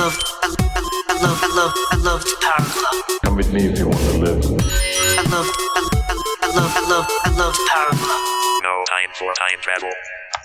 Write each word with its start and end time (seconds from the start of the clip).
love, 0.00 0.18
I, 0.42 0.46
I, 0.46 0.86
I 1.08 1.22
love, 1.22 1.40
I 1.42 1.54
love, 1.54 1.74
I 1.90 1.96
love 1.96 2.24
Power 2.40 2.66
Glove. 2.72 3.20
Come 3.22 3.36
with 3.36 3.52
me 3.52 3.66
if 3.66 3.78
you 3.78 3.86
want 3.86 4.00
to 4.00 4.18
live. 4.18 4.44
I 4.46 5.22
love, 5.28 5.46
I, 5.46 5.90
I, 5.92 6.20
I 6.40 6.56
love, 6.56 6.72
I 6.74 6.88
love, 6.88 7.06
I 7.24 7.30
love 7.36 7.54
Power 7.68 7.90
Glove. 7.90 8.62
No 8.62 8.84
time 8.88 9.10
for 9.12 9.30
time 9.34 9.60
travel. 9.60 9.90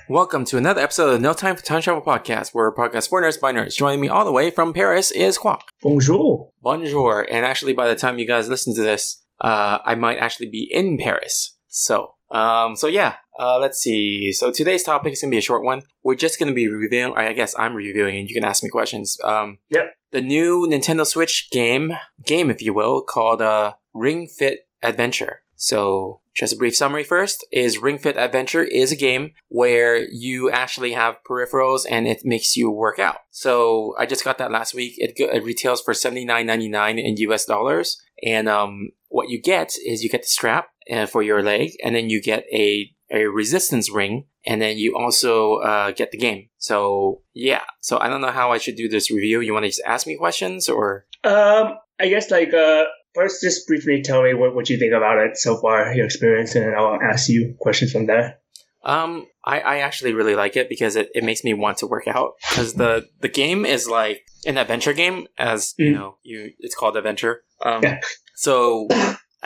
Welcome 0.10 0.44
to 0.46 0.58
another 0.58 0.82
episode 0.82 1.14
of 1.14 1.22
No 1.22 1.32
Time 1.32 1.56
for 1.56 1.64
Time 1.64 1.82
Travel 1.82 2.02
Podcast, 2.02 2.50
where 2.50 2.70
podcast 2.74 3.08
for 3.08 3.22
nerds 3.22 3.40
by 3.40 3.54
nerds. 3.54 3.78
Joining 3.78 4.02
me 4.02 4.10
all 4.10 4.26
the 4.26 4.32
way 4.34 4.52
from 4.52 4.74
Paris 4.74 5.10
is 5.12 5.38
Quack. 5.38 5.64
Bonjour. 5.82 6.52
Bonjour. 6.62 7.26
And 7.32 7.46
actually, 7.46 7.72
by 7.72 7.88
the 7.88 7.96
time 7.96 8.20
you 8.20 8.28
guys 8.28 8.50
listen 8.50 8.76
to 8.76 8.82
this, 8.82 9.24
uh, 9.40 9.78
I 9.86 9.96
might 9.96 10.18
actually 10.18 10.50
be 10.50 10.68
in 10.70 10.98
Paris. 10.98 11.56
So, 11.70 12.16
um, 12.30 12.76
so 12.76 12.88
yeah, 12.88 13.16
uh, 13.40 13.58
let's 13.60 13.80
see. 13.80 14.32
So 14.32 14.52
today's 14.52 14.84
topic 14.84 15.14
is 15.14 15.22
gonna 15.22 15.32
be 15.32 15.38
a 15.38 15.42
short 15.42 15.64
one. 15.64 15.82
We're 16.04 16.16
just 16.16 16.40
gonna 16.40 16.54
be 16.54 16.68
reviewing. 16.68 17.14
I 17.16 17.34
guess 17.34 17.56
I'm 17.58 17.74
reviewing, 17.76 18.18
and 18.18 18.30
you 18.30 18.36
can 18.36 18.46
ask 18.46 18.64
me 18.64 18.70
questions. 18.70 19.18
Um, 19.24 19.60
Yep. 19.70 19.94
the 20.12 20.22
new 20.22 20.68
Nintendo 20.70 21.06
Switch 21.06 21.50
game, 21.52 21.94
game 22.26 22.50
if 22.50 22.62
you 22.62 22.74
will, 22.74 23.02
called 23.02 23.42
uh, 23.42 23.74
Ring 23.94 24.28
Fit 24.28 24.68
Adventure. 24.84 25.42
So, 25.58 26.20
just 26.36 26.52
a 26.52 26.58
brief 26.58 26.76
summary 26.76 27.06
first 27.06 27.46
is 27.50 27.78
Ring 27.78 27.98
Fit 27.98 28.18
Adventure 28.18 28.64
is 28.64 28.92
a 28.92 28.96
game 28.98 29.32
where 29.48 30.06
you 30.12 30.50
actually 30.52 30.92
have 30.92 31.16
peripherals 31.30 31.86
and 31.90 32.08
it 32.10 32.26
makes 32.26 32.58
you 32.58 32.70
work 32.70 33.00
out. 33.00 33.20
So, 33.32 33.96
I 33.98 34.06
just 34.06 34.26
got 34.26 34.38
that 34.40 34.52
last 34.52 34.74
week. 34.74 34.96
It, 34.98 35.14
it 35.18 35.44
retails 35.46 35.82
for 35.82 35.94
$79.99 35.94 37.00
in 37.04 37.18
US 37.30 37.46
dollars. 37.46 38.02
And 38.24 38.50
um, 38.50 38.90
what 39.08 39.30
you 39.30 39.42
get 39.42 39.74
is 39.86 40.04
you 40.04 40.10
get 40.10 40.24
the 40.24 40.28
strap 40.28 40.68
uh, 40.92 41.06
for 41.06 41.24
your 41.24 41.42
leg, 41.42 41.72
and 41.84 41.96
then 41.96 42.10
you 42.10 42.22
get 42.22 42.44
a, 42.52 42.92
a 43.12 43.26
resistance 43.26 43.92
ring, 43.92 44.26
and 44.46 44.62
then 44.62 44.78
you 44.78 44.96
also 44.98 45.56
uh, 45.58 45.92
get 45.92 46.12
the 46.12 46.18
game. 46.18 46.50
So, 46.58 47.22
yeah. 47.34 47.62
So, 47.82 48.00
I 48.00 48.10
don't 48.10 48.22
know 48.22 48.32
how 48.32 48.52
I 48.52 48.58
should 48.58 48.76
do 48.76 48.90
this 48.90 49.12
review. 49.12 49.42
You 49.42 49.54
want 49.54 49.64
to 49.64 49.70
just 49.70 49.82
ask 49.86 50.08
me 50.08 50.16
questions 50.18 50.68
or? 50.70 51.06
Um, 51.24 51.78
I 52.00 52.08
guess 52.10 52.30
like 52.32 52.54
uh, 52.54 52.84
first, 53.14 53.42
just 53.42 53.68
briefly 53.68 54.02
tell 54.02 54.24
me 54.24 54.34
what, 54.34 54.56
what 54.56 54.70
you 54.70 54.78
think 54.78 54.94
about 54.94 55.18
it 55.20 55.38
so 55.38 55.58
far, 55.58 55.94
your 55.94 56.06
experience, 56.06 56.56
and 56.56 56.66
then 56.66 56.74
I'll 56.78 57.00
ask 57.02 57.30
you 57.30 57.56
questions 57.60 57.92
from 57.92 58.08
there. 58.08 58.40
Um, 58.84 59.26
I, 59.44 59.60
I 59.62 59.78
actually 59.80 60.14
really 60.14 60.36
like 60.36 60.56
it 60.56 60.70
because 60.70 60.96
it, 60.96 61.10
it 61.16 61.24
makes 61.24 61.44
me 61.44 61.56
want 61.56 61.80
to 61.80 61.88
work 61.88 62.08
out. 62.08 62.34
Because 62.50 62.74
the, 62.76 63.08
the 63.20 63.28
game 63.28 63.66
is 63.66 63.88
like 63.88 64.22
an 64.46 64.60
adventure 64.60 64.94
game, 64.94 65.28
as 65.40 65.74
you 65.78 65.92
Mm. 65.92 65.94
know, 65.96 66.18
you 66.22 66.52
it's 66.60 66.76
called 66.76 66.96
adventure. 66.96 67.44
Um, 67.64 67.82
Yeah. 67.82 68.00
so 68.36 68.88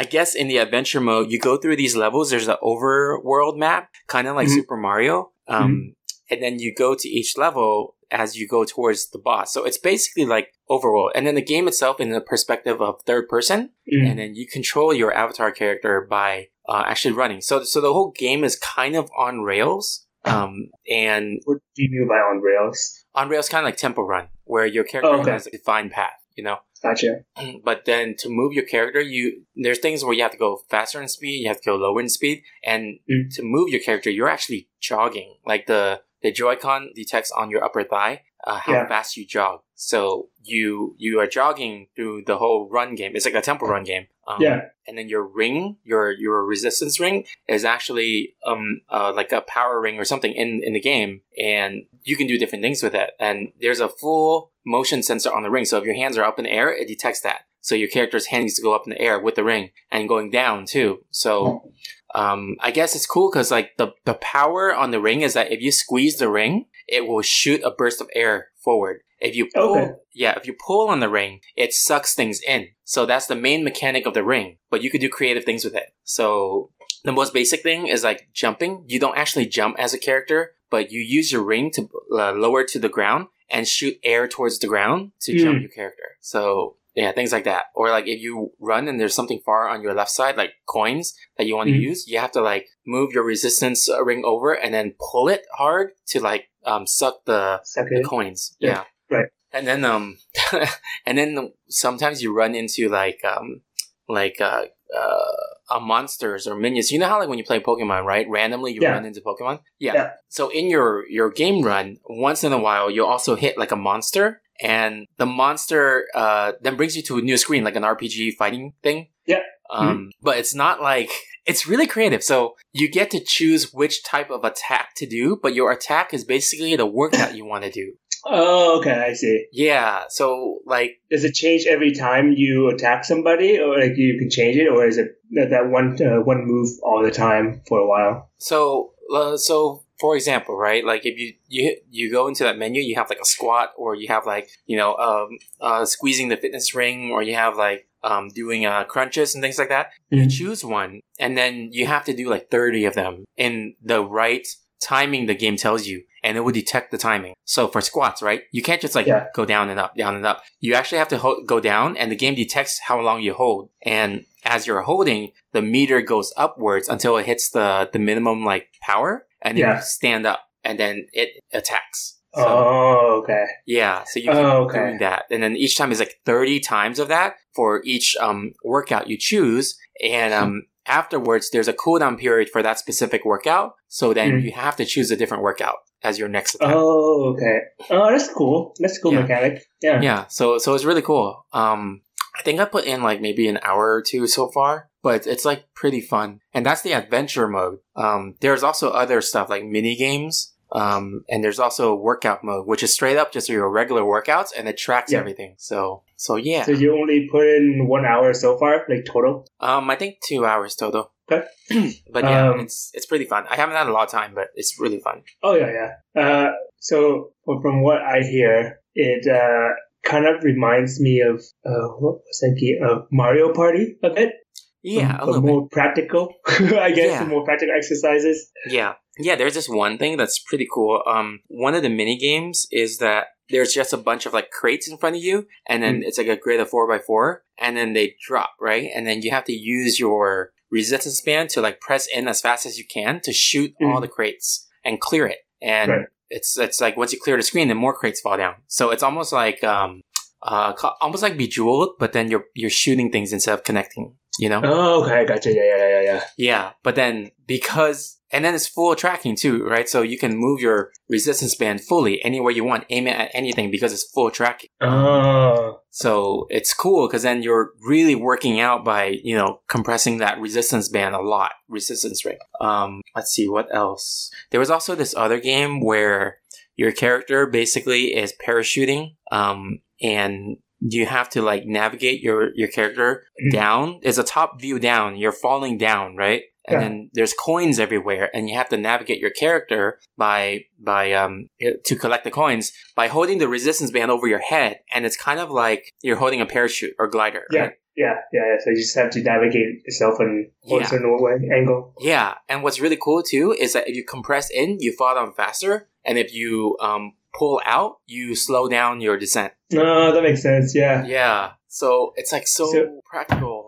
I 0.02 0.06
guess 0.06 0.34
in 0.42 0.48
the 0.48 0.58
adventure 0.66 1.02
mode, 1.02 1.30
you 1.32 1.40
go 1.40 1.58
through 1.58 1.76
these 1.76 1.96
levels. 1.96 2.30
There's 2.30 2.48
an 2.48 2.56
overworld 2.64 3.58
map, 3.58 3.90
kind 4.08 4.28
of 4.28 4.36
like 4.36 4.48
Mhm. 4.48 4.56
Super 4.56 4.78
Mario. 4.78 5.32
Um, 5.48 5.96
and 6.30 6.42
then 6.44 6.60
you 6.60 6.74
go 6.74 6.96
to 6.96 7.08
each 7.10 7.38
level 7.38 7.96
as 8.12 8.36
you 8.38 8.48
go 8.48 8.64
towards 8.64 9.10
the 9.10 9.20
boss. 9.20 9.54
So 9.54 9.66
it's 9.66 9.78
basically 9.78 10.26
like 10.26 10.48
overworld. 10.70 11.12
And 11.16 11.28
then 11.28 11.36
the 11.36 11.42
game 11.54 11.68
itself 11.68 12.00
in 12.00 12.10
the 12.12 12.22
perspective 12.22 12.82
of 12.82 13.02
third 13.06 13.28
person 13.28 13.60
Mm. 13.92 14.08
and 14.08 14.20
then 14.20 14.36
you 14.36 14.48
control 14.48 14.94
your 14.94 15.12
avatar 15.14 15.52
character 15.52 16.08
by 16.10 16.48
uh, 16.68 16.84
actually 16.86 17.16
running. 17.16 17.42
So, 17.42 17.64
so 17.64 17.82
the 17.82 17.92
whole 17.94 18.12
game 18.12 18.44
is 18.44 18.56
kind 18.56 18.96
of 18.96 19.10
on 19.18 19.42
rails, 19.42 20.06
um, 20.26 20.70
and 20.88 21.42
What 21.46 21.58
do 21.76 21.84
you 21.84 21.90
mean 21.92 22.08
by 22.08 22.20
on 22.30 22.42
rails? 22.42 23.06
on 23.16 23.28
rails, 23.28 23.50
kind 23.50 23.64
of 23.66 23.68
like 23.70 23.78
Temple 23.78 24.06
Run, 24.06 24.28
where 24.44 24.68
your 24.68 24.84
character 24.84 25.10
Oh, 25.16 25.22
okay. 25.22 25.32
has 25.32 25.48
a 25.48 25.52
defined 25.52 25.92
path. 25.92 26.14
You 26.38 26.44
know, 26.44 26.58
Gotcha. 26.82 27.26
but 27.64 27.86
then 27.86 28.16
to 28.20 28.30
move 28.30 28.54
your 28.54 28.66
character, 28.66 29.02
you 29.02 29.44
there's 29.56 29.80
things 29.80 30.04
where 30.04 30.14
you 30.14 30.22
have 30.24 30.32
to 30.32 30.38
go 30.38 30.62
faster 30.70 31.02
in 31.02 31.08
speed, 31.08 31.42
you 31.42 31.48
have 31.48 31.62
to 31.62 31.66
go 31.72 31.76
lower 31.76 32.00
in 32.02 32.10
speed, 32.10 32.44
and 32.64 33.00
Mm. 33.10 33.34
to 33.36 33.44
move 33.44 33.70
your 33.70 33.82
character, 33.82 34.10
you're 34.10 34.30
actually 34.30 34.70
jogging. 34.80 35.36
Like 35.46 35.66
the 35.68 36.02
the 36.22 36.32
Joy-Con 36.34 36.92
detects 36.96 37.32
on 37.32 37.50
your 37.50 37.64
upper 37.64 37.84
thigh 37.84 38.24
uh, 38.46 38.58
how 38.60 38.74
Yeah. 38.74 38.88
fast 38.88 39.16
you 39.18 39.26
jog. 39.26 39.62
So 39.76 40.30
you 40.44 40.96
you 40.98 41.20
are 41.20 41.28
jogging 41.28 41.88
through 41.96 42.24
the 42.26 42.38
whole 42.38 42.70
run 42.70 42.96
game. 42.96 43.12
It's 43.16 43.26
like 43.26 43.36
a 43.36 43.42
temple 43.42 43.68
run 43.70 43.84
game. 43.84 44.08
Um, 44.28 44.42
Yeah. 44.42 44.60
And 44.88 44.98
then 44.98 45.08
your 45.10 45.24
ring, 45.24 45.78
your 45.84 46.12
your 46.12 46.46
resistance 46.46 47.00
ring, 47.00 47.26
is 47.48 47.64
actually 47.66 48.36
um 48.46 48.82
uh, 48.90 49.12
like 49.16 49.32
a 49.32 49.42
power 49.42 49.80
ring 49.82 49.98
or 50.00 50.06
something 50.06 50.32
in 50.34 50.62
in 50.64 50.74
the 50.74 50.80
game, 50.82 51.22
and 51.42 51.86
you 52.04 52.16
can 52.18 52.28
do 52.28 52.38
different 52.38 52.64
things 52.64 52.82
with 52.84 52.96
it. 52.96 53.12
And 53.20 53.52
there's 53.62 53.80
a 53.82 53.90
full 53.90 54.52
motion 54.70 55.02
sensor 55.04 55.34
on 55.34 55.44
the 55.44 55.50
ring. 55.50 55.66
So 55.66 55.78
if 55.78 55.84
your 55.84 55.96
hands 55.96 56.18
are 56.18 56.24
up 56.24 56.40
in 56.40 56.46
the 56.46 56.52
air, 56.52 56.70
it 56.74 56.88
detects 56.88 57.22
that. 57.22 57.42
So 57.62 57.76
your 57.76 57.90
character's 57.90 58.28
hand 58.28 58.44
needs 58.44 58.56
to 58.56 58.62
go 58.62 58.74
up 58.74 58.84
in 58.86 58.92
the 58.92 59.02
air 59.02 59.20
with 59.20 59.36
the 59.36 59.44
ring 59.44 59.72
and 59.92 60.08
going 60.08 60.30
down 60.32 60.66
too. 60.66 61.04
So 61.12 61.72
um, 62.16 62.56
I 62.62 62.72
guess 62.72 62.96
it's 62.96 63.06
cool 63.06 63.30
because 63.30 63.52
like 63.52 63.72
the 63.78 63.92
the 64.06 64.14
power 64.16 64.74
on 64.74 64.92
the 64.92 65.02
ring 65.02 65.22
is 65.22 65.34
that 65.34 65.52
if 65.52 65.62
you 65.62 65.72
squeeze 65.72 66.18
the 66.18 66.30
ring, 66.30 66.66
it 66.88 67.08
will 67.08 67.22
shoot 67.22 67.62
a 67.64 67.72
burst 67.72 68.00
of 68.02 68.10
air 68.16 68.48
forward. 68.64 69.02
If 69.20 69.36
you 69.36 69.50
pull, 69.54 69.78
Okay. 69.78 69.92
yeah, 70.14 70.34
if 70.38 70.48
you 70.48 70.56
pull 70.66 70.88
on 70.88 71.02
the 71.02 71.10
ring, 71.10 71.42
it 71.58 71.74
sucks 71.74 72.16
things 72.16 72.40
in. 72.48 72.70
So 72.86 73.06
that's 73.06 73.28
the 73.28 73.36
main 73.36 73.64
mechanic 73.66 74.06
of 74.06 74.14
the 74.14 74.24
ring. 74.24 74.58
But 74.72 74.82
you 74.82 74.90
could 74.90 75.02
do 75.02 75.10
creative 75.10 75.44
things 75.44 75.66
with 75.66 75.76
it. 75.76 75.94
So 76.04 76.72
the 77.04 77.12
most 77.12 77.34
basic 77.34 77.62
thing 77.62 77.88
is 77.88 78.04
like 78.04 78.30
jumping. 78.34 78.86
You 78.88 79.00
don't 79.00 79.18
actually 79.18 79.46
jump 79.48 79.76
as 79.78 79.94
a 79.94 80.00
character, 80.00 80.54
but 80.70 80.92
you 80.92 81.02
use 81.02 81.32
your 81.34 81.44
ring 81.44 81.70
to 81.72 81.90
uh, 82.14 82.32
lower 82.32 82.64
to 82.64 82.80
the 82.80 82.90
ground 82.90 83.28
and 83.50 83.68
shoot 83.68 83.98
air 84.04 84.28
towards 84.28 84.60
the 84.60 84.68
ground 84.68 85.12
to 85.22 85.38
jump 85.38 85.58
Mm. 85.58 85.62
your 85.62 85.70
character. 85.72 86.18
So 86.22 86.76
yeah, 86.96 87.12
things 87.14 87.32
like 87.32 87.46
that. 87.46 87.66
Or 87.76 87.90
like 87.90 88.08
if 88.08 88.20
you 88.22 88.52
run 88.60 88.88
and 88.88 89.00
there's 89.00 89.14
something 89.14 89.40
far 89.46 89.70
on 89.70 89.82
your 89.82 89.94
left 89.94 90.12
side, 90.12 90.36
like 90.38 90.54
coins 90.66 91.16
that 91.38 91.46
you 91.48 91.56
want 91.56 91.70
to 91.70 91.76
Mhm. 91.76 91.82
use, 91.82 92.08
you 92.08 92.20
have 92.20 92.32
to 92.34 92.42
like 92.42 92.68
move 92.86 93.14
your 93.14 93.24
resistance 93.24 93.88
uh, 93.90 94.04
ring 94.04 94.24
over 94.26 94.54
and 94.54 94.74
then 94.74 94.96
pull 95.00 95.30
it 95.30 95.46
hard 95.54 95.92
to 96.08 96.20
like 96.20 96.50
um 96.66 96.86
suck 96.88 97.24
the 97.26 97.62
Suck 97.64 97.88
the 97.90 98.04
coins. 98.04 98.56
Yeah, 98.60 98.84
Yeah. 99.12 99.18
right. 99.18 99.30
And 99.54 99.66
then 99.68 99.86
um 99.86 100.18
and 101.06 101.18
then 101.18 101.54
sometimes 101.70 102.22
you 102.22 102.34
run 102.36 102.54
into 102.56 102.90
like 102.90 103.24
um 103.24 103.62
like 104.08 104.42
uh 104.42 104.66
uh, 104.96 105.36
uh 105.70 105.80
monsters 105.80 106.48
or 106.48 106.56
minions. 106.56 106.92
You 106.92 107.00
know 107.00 107.08
how 107.08 107.20
like 107.20 107.30
when 107.30 107.38
you 107.38 107.44
play 107.44 107.60
Pokemon, 107.60 108.04
right? 108.04 108.26
Randomly 108.30 108.74
you 108.74 108.82
Yeah. 108.82 108.92
run 108.92 109.06
into 109.06 109.22
Pokemon? 109.22 109.60
Yeah. 109.80 109.94
Yeah. 109.94 110.10
So 110.30 110.50
in 110.50 110.70
your 110.70 111.08
your 111.10 111.30
game 111.30 111.64
run, 111.64 111.98
once 112.08 112.44
in 112.44 112.52
a 112.54 112.60
while 112.60 112.90
you'll 112.90 113.08
also 113.08 113.36
hit 113.36 113.58
like 113.58 113.72
a 113.72 113.76
monster 113.76 114.42
and 114.62 115.08
the 115.18 115.26
monster 115.26 116.06
uh 116.16 116.54
then 116.62 116.76
brings 116.76 116.96
you 116.96 117.04
to 117.04 117.18
a 117.18 117.22
new 117.22 117.38
screen 117.38 117.64
like 117.64 117.76
an 117.76 117.84
RPG 117.84 118.34
fighting 118.38 118.74
thing. 118.84 119.08
Yeah. 119.26 119.42
Um 119.70 120.12
but 120.22 120.38
it's 120.38 120.56
not 120.56 120.82
like 120.82 121.12
it's 121.46 121.66
really 121.68 121.88
creative. 121.88 122.24
So 122.24 122.56
you 122.74 122.90
get 122.90 123.10
to 123.12 123.20
choose 123.24 123.74
which 123.74 124.04
type 124.04 124.30
of 124.30 124.44
attack 124.44 124.90
to 124.98 125.06
do, 125.08 125.40
but 125.42 125.56
your 125.56 125.72
attack 125.72 126.14
is 126.14 126.24
basically 126.24 126.76
the 126.76 126.86
workout 126.86 127.36
you 127.36 127.46
want 127.46 127.64
to 127.64 127.72
do. 127.72 127.94
Oh, 128.26 128.80
okay, 128.80 128.92
I 128.92 129.14
see. 129.14 129.46
Yeah. 129.52 130.04
So 130.10 130.60
like 130.66 131.00
Does 131.10 131.24
it 131.24 131.34
change 131.34 131.66
every 131.68 131.94
time 131.94 132.34
you 132.36 132.70
attack 132.70 133.06
somebody, 133.06 133.60
or 133.60 133.80
like 133.80 133.96
you 133.98 134.18
can 134.20 134.30
change 134.30 134.58
it, 134.58 134.68
or 134.68 134.86
is 134.86 134.98
it 134.98 135.18
that, 135.32 135.50
that 135.52 135.70
one 135.70 135.98
uh, 136.02 136.22
one 136.22 136.46
move 136.46 136.70
all 136.84 137.04
the 137.04 137.12
time 137.12 137.62
for 137.68 137.80
a 137.80 137.88
while? 137.88 138.30
so 138.38 138.94
uh, 139.14 139.38
so 139.38 139.84
for 140.00 140.16
example, 140.16 140.56
right? 140.58 140.86
Like 140.86 141.06
if 141.06 141.18
you 141.18 141.34
you 141.48 141.78
you 141.90 142.12
go 142.12 142.28
into 142.28 142.44
that 142.44 142.58
menu, 142.58 142.82
you 142.82 142.96
have 142.96 143.10
like 143.10 143.20
a 143.22 143.26
squat, 143.26 143.72
or 143.78 143.96
you 143.96 144.08
have 144.10 144.26
like 144.26 144.50
you 144.66 144.78
know 144.78 144.96
um 144.96 145.38
uh 145.62 145.86
squeezing 145.86 146.30
the 146.30 146.38
fitness 146.38 146.74
ring, 146.76 147.12
or 147.12 147.22
you 147.24 147.36
have 147.36 147.58
like 147.58 147.88
um 148.04 148.30
doing 148.30 148.66
uh 148.66 148.84
crunches 148.86 149.34
and 149.36 149.42
things 149.44 149.58
like 149.58 149.70
that. 149.70 149.88
You 150.10 150.24
Mhm. 150.24 150.32
choose 150.38 150.64
one, 150.66 151.02
and 151.20 151.38
then 151.38 151.70
you 151.72 151.86
have 151.88 152.06
to 152.06 152.14
do 152.14 152.30
like 152.30 152.50
thirty 152.50 152.86
of 152.86 152.94
them 152.96 153.26
in 153.38 153.76
the 153.84 154.04
right 154.04 154.48
timing 154.82 155.26
the 155.26 155.36
game 155.36 155.56
tells 155.58 155.88
you. 155.88 156.04
And 156.22 156.36
it 156.36 156.42
will 156.42 156.52
detect 156.52 156.92
the 156.92 156.98
timing. 156.98 157.34
So 157.46 157.70
for 157.70 157.80
squats, 157.80 158.22
right? 158.22 158.42
You 158.52 158.62
can't 158.62 158.82
just 158.82 158.94
like 158.94 159.08
Yeah. 159.08 159.28
go 159.34 159.46
down 159.46 159.70
and 159.70 159.80
up, 159.80 159.96
down 159.96 160.16
and 160.16 160.26
up. 160.26 160.44
You 160.60 160.74
actually 160.74 160.98
have 160.98 161.08
to 161.10 161.18
ho- 161.18 161.42
go 161.46 161.62
down, 161.62 161.96
and 161.96 162.12
the 162.12 162.16
game 162.18 162.36
detects 162.36 162.80
how 162.88 163.00
long 163.00 163.22
you 163.22 163.34
hold. 163.34 163.70
And 163.86 164.26
as 164.44 164.68
you're 164.68 164.82
holding, 164.82 165.32
the 165.54 165.62
meter 165.62 166.02
goes 166.02 166.34
upwards 166.36 166.90
until 166.90 167.16
it 167.16 167.26
hits 167.26 167.50
the 167.50 167.90
the 167.94 168.00
minimum 168.00 168.44
like 168.44 168.68
power, 168.82 169.26
and 169.42 169.58
then 169.58 169.64
Yeah. 169.66 169.76
you 169.78 169.82
stand 169.82 170.26
up, 170.26 170.42
and 170.66 170.78
then 170.78 171.08
it 171.14 171.30
attacks. 171.54 172.18
So, 172.36 172.44
Oh, 172.46 173.22
okay. 173.24 173.46
yeah, 173.66 174.04
so 174.04 174.20
you 174.20 174.26
keep 174.30 174.36
Oh, 174.36 174.64
okay. 174.66 174.78
doing 174.80 174.98
that, 175.00 175.24
and 175.32 175.42
then 175.42 175.56
each 175.56 175.78
time 175.78 175.92
is 175.92 176.00
like 176.00 176.20
thirty 176.26 176.60
times 176.60 177.00
of 177.00 177.08
that 177.08 177.36
for 177.56 177.82
each 177.86 178.16
um 178.20 178.54
workout 178.64 179.10
you 179.10 179.18
choose, 179.18 179.80
and 180.04 180.34
um 180.34 180.64
afterwards 180.90 181.50
there's 181.52 181.68
a 181.68 181.74
cooldown 181.74 182.18
period 182.20 182.50
for 182.50 182.62
that 182.64 182.80
specific 182.80 183.24
workout. 183.26 183.74
So 183.88 184.14
then 184.14 184.32
Mm. 184.42 184.44
you 184.44 184.52
have 184.52 184.76
to 184.78 184.86
choose 184.86 185.12
a 185.12 185.16
different 185.16 185.44
workout 185.44 185.78
as 186.04 186.18
your 186.20 186.28
next 186.30 186.56
attack. 186.56 186.74
Oh, 186.76 187.34
okay. 187.36 187.60
Oh, 187.90 188.10
that's 188.12 188.32
cool. 188.34 188.74
That's 188.80 188.98
a 188.98 189.02
cool 189.02 189.14
Yeah. 189.14 189.22
mechanic. 189.22 189.64
Yeah. 189.82 190.02
Yeah, 190.02 190.26
so 190.28 190.58
so 190.58 190.74
it's 190.74 190.86
really 190.86 191.02
cool. 191.02 191.46
Um, 191.54 192.02
I 192.38 192.42
think 192.44 192.60
I 192.60 192.66
put 192.66 192.86
in 192.86 193.04
like 193.04 193.20
maybe 193.22 193.48
an 193.48 193.60
hour 193.64 193.94
or 193.96 194.02
two 194.02 194.26
so 194.28 194.48
far, 194.50 194.90
but 195.04 195.28
it's 195.28 195.44
like 195.46 195.66
pretty 195.76 196.00
fun, 196.02 196.40
and 196.54 196.66
that's 196.66 196.82
the 196.82 196.94
adventure 196.94 197.48
mode. 197.48 197.80
Um, 197.96 198.36
there's 198.42 198.64
also 198.64 198.90
other 198.92 199.22
stuff 199.22 199.50
like 199.50 199.66
mini 199.66 199.96
games. 199.96 200.54
Um, 200.72 201.24
and 201.30 201.44
there's 201.44 201.60
also 201.60 201.92
a 201.92 201.96
workout 201.96 202.44
mode, 202.44 202.68
which 202.68 202.84
is 202.84 202.94
straight 202.94 203.18
up 203.18 203.32
just 203.32 203.50
your 203.50 203.70
regular 203.70 204.04
workouts, 204.04 204.50
and 204.58 204.68
it 204.68 204.78
tracks 204.78 205.12
Yeah. 205.12 205.20
everything. 205.20 205.56
So 205.58 206.04
so 206.16 206.36
yeah. 206.36 206.64
So 206.64 206.72
you 206.72 206.96
only 206.98 207.28
put 207.32 207.48
in 207.48 207.88
one 207.88 208.06
hour 208.06 208.34
so 208.34 208.58
far, 208.58 208.86
like 208.90 209.06
total. 209.06 209.48
Um, 209.60 209.90
I 209.90 209.96
think 209.96 210.18
two 210.28 210.46
hours 210.46 210.76
total. 210.76 211.12
Okay. 211.32 211.46
but 212.12 212.24
yeah, 212.24 212.50
Um, 212.52 212.60
it's 212.62 212.92
it's 212.94 213.06
pretty 213.06 213.26
fun. 213.26 213.46
I 213.50 213.56
haven't 213.56 213.76
had 213.76 213.88
a 213.88 213.92
lot 213.92 214.04
of 214.06 214.12
time, 214.12 214.34
but 214.36 214.48
it's 214.56 214.80
really 214.80 215.00
fun. 215.00 215.24
Oh 215.44 215.56
yeah, 215.56 215.72
yeah. 216.16 216.22
Uh, 216.22 216.52
so 216.80 217.32
from 217.46 217.82
what 217.84 218.02
I 218.02 218.22
hear, 218.22 218.80
it 218.96 219.28
uh, 219.28 219.70
kind 220.10 220.26
of 220.26 220.44
reminds 220.44 221.00
me 221.00 221.22
of 221.22 221.38
uh, 221.66 221.88
what 222.00 222.16
was 222.26 222.40
that 222.42 222.58
game? 222.60 222.78
Uh, 222.88 223.06
Mario 223.12 223.54
Party 223.54 223.98
a 224.04 224.10
bit. 224.12 224.34
Yeah, 224.82 225.16
a 225.18 225.20
but 225.20 225.28
little 225.28 225.42
more 225.42 225.68
practical, 225.70 226.34
I 226.48 226.92
guess, 226.92 227.12
Yeah. 227.20 227.26
more 227.26 227.44
practical 227.44 227.76
exercises. 227.76 228.50
Yeah, 228.68 228.94
yeah. 229.20 229.36
There's 229.36 229.54
this 229.54 229.70
one 229.70 229.98
thing 229.98 230.18
that's 230.18 230.40
pretty 230.40 230.68
cool. 230.74 231.02
Um, 231.08 231.40
one 231.48 231.76
of 231.76 231.84
the 231.84 231.90
mini 231.90 232.18
games 232.18 232.68
is 232.72 232.98
that 233.00 233.28
there's 233.50 233.74
just 233.74 233.94
a 233.94 233.98
bunch 233.98 234.26
of 234.26 234.34
like 234.34 234.52
crates 234.52 234.88
in 234.90 234.98
front 234.98 235.16
of 235.16 235.22
you, 235.24 235.48
and 235.68 235.82
then 235.84 236.02
it's 236.04 236.18
like 236.18 236.28
a 236.28 236.38
grid 236.38 236.60
of 236.60 236.70
four 236.70 236.88
by 236.88 237.00
four, 237.00 237.44
and 237.60 237.76
then 237.76 237.94
they 237.94 238.16
drop 238.26 238.52
right, 238.60 238.90
and 238.96 239.06
then 239.08 239.22
you 239.22 239.32
have 239.32 239.46
to 239.46 239.54
use 239.54 240.00
your 240.00 240.52
resistance 240.72 241.20
band 241.22 241.50
to 241.50 241.62
like 241.62 241.80
press 241.82 242.08
in 242.14 242.28
as 242.28 242.42
fast 242.42 242.66
as 242.66 242.78
you 242.78 242.86
can 242.86 243.20
to 243.22 243.34
shoot 243.34 243.74
all 243.82 243.98
Mm. 243.98 244.02
the 244.02 244.08
crates 244.08 244.68
and 244.86 245.00
clear 245.00 245.26
it, 245.26 245.40
and 245.62 245.92
Right. 245.92 246.06
it's 246.30 246.58
it's 246.60 246.80
like 246.80 246.96
once 246.96 247.12
you 247.12 247.20
clear 247.20 247.38
the 247.38 247.44
screen, 247.44 247.70
then 247.70 247.78
more 247.78 247.94
crates 247.96 248.22
fall 248.22 248.38
down. 248.38 248.56
So 248.68 248.92
it's 248.92 249.02
almost 249.04 249.34
like 249.34 249.64
um, 249.64 250.02
uh, 250.44 250.74
almost 251.02 251.24
like 251.24 251.36
Bejeweled, 251.38 251.96
but 252.00 252.14
then 252.14 252.30
you're 252.30 252.46
you're 252.54 252.70
shooting 252.70 253.12
things 253.12 253.34
instead 253.34 253.54
of 253.56 253.64
connecting. 253.64 254.16
You 254.38 254.48
know? 254.48 254.62
Oh, 254.64 255.04
okay, 255.04 255.26
gotcha. 255.26 255.52
Yeah, 255.52 255.64
yeah, 255.76 255.90
yeah, 255.90 256.02
yeah. 256.02 256.24
Yeah, 256.38 256.72
but 256.84 256.96
then 256.96 257.32
because 257.46 258.19
and 258.32 258.46
then 258.46 258.54
it's 258.56 258.68
full 258.68 258.96
tracking 258.96 259.36
too, 259.36 259.64
right? 259.66 259.88
So 259.90 260.02
you 260.02 260.18
can 260.18 260.38
move 260.38 260.60
your 260.62 260.92
resistance 261.10 261.56
band 261.56 261.82
fully 261.82 262.24
anywhere 262.24 262.52
you 262.52 262.64
want, 262.64 262.86
aim 262.90 263.08
it 263.08 263.16
at 263.16 263.32
anything 263.34 263.72
because 263.72 263.92
it's 263.94 264.10
full 264.12 264.30
tracking. 264.32 264.70
Oh, 264.82 265.82
So 265.90 266.46
it's 266.50 266.74
cool 266.74 267.08
because 267.08 267.24
then 267.24 267.42
you're 267.44 267.72
really 267.88 268.16
working 268.16 268.60
out 268.60 268.86
by 268.86 269.20
you 269.24 269.36
know 269.36 269.62
compressing 269.68 270.18
that 270.20 270.40
resistance 270.40 270.88
band 270.90 271.16
a 271.16 271.22
lot, 271.22 271.52
resistance 271.68 272.24
rate. 272.26 272.38
Um, 272.62 273.02
let's 273.16 273.32
see 273.32 273.48
what 273.48 273.74
else. 273.74 274.32
There 274.52 274.60
was 274.60 274.70
also 274.70 274.96
this 274.96 275.16
other 275.16 275.40
game 275.40 275.82
where 275.82 276.38
your 276.76 276.92
character 276.92 277.46
basically 277.48 278.16
is 278.16 278.34
parachuting, 278.46 279.16
um, 279.32 279.80
and 280.02 280.58
you 280.80 281.06
have 281.06 281.30
to 281.30 281.42
like 281.42 281.66
navigate 281.66 282.22
your 282.22 282.52
your 282.56 282.70
character 282.70 283.26
Mhm. 283.44 283.52
down. 283.52 284.00
It's 284.04 284.18
a 284.18 284.24
top 284.24 284.62
view 284.62 284.80
down. 284.80 285.18
You're 285.18 285.34
falling 285.34 285.78
down, 285.78 286.16
right? 286.16 286.44
And 286.70 286.74
Yeah. 286.74 286.80
then 286.88 287.10
there's 287.14 287.34
coins 287.34 287.80
everywhere, 287.80 288.30
and 288.34 288.48
you 288.50 288.56
have 288.56 288.70
to 288.70 288.78
navigate 288.78 289.20
your 289.20 289.32
character 289.32 290.00
by 290.18 290.66
by 290.92 291.04
um 291.14 291.48
to 291.88 291.96
collect 291.96 292.24
the 292.24 292.32
coins 292.32 292.72
by 292.96 293.08
holding 293.08 293.38
the 293.40 293.48
resistance 293.48 293.92
band 293.92 294.12
over 294.12 294.28
your 294.28 294.40
head, 294.54 294.74
and 294.94 295.06
it's 295.08 295.18
kind 295.18 295.40
of 295.40 295.50
like 295.64 295.82
you're 296.04 296.18
holding 296.24 296.42
a 296.42 296.46
parachute 296.46 296.94
or 297.00 297.08
glider. 297.16 297.44
yeah, 297.52 297.62
right? 297.62 297.74
yeah, 297.96 298.14
yeah, 298.36 298.42
yeah. 298.50 298.56
So 298.64 298.70
you 298.70 298.78
just 298.86 298.96
have 299.02 299.10
to 299.16 299.22
navigate 299.32 299.70
yourself 299.86 300.16
in 300.20 300.32
Yeah. 300.64 300.84
a 300.84 300.86
certain 300.86 301.12
way, 301.26 301.36
angle. 301.58 301.94
Yeah, 302.00 302.36
and 302.50 302.58
what's 302.64 302.80
really 302.80 302.98
cool 303.06 303.22
too 303.24 303.48
is 303.64 303.74
that 303.74 303.88
if 303.90 303.96
you 303.96 304.04
compress 304.16 304.50
in, 304.62 304.78
you 304.80 304.92
fall 305.00 305.16
down 305.16 305.34
faster, 305.34 305.74
and 306.06 306.18
if 306.24 306.30
you 306.40 306.78
um 306.80 307.04
pull 307.40 307.62
out, 307.66 307.92
you 308.08 308.36
slow 308.36 308.64
down 308.78 309.02
your 309.02 309.16
descent. 309.26 309.52
No, 309.72 310.12
that 310.14 310.24
makes 310.24 310.42
sense. 310.50 310.74
Yeah. 310.76 311.06
Yeah, 311.06 311.52
so 311.68 312.14
it's 312.20 312.32
like 312.36 312.48
so, 312.48 312.66
So- 312.74 313.02
practical. 313.14 313.59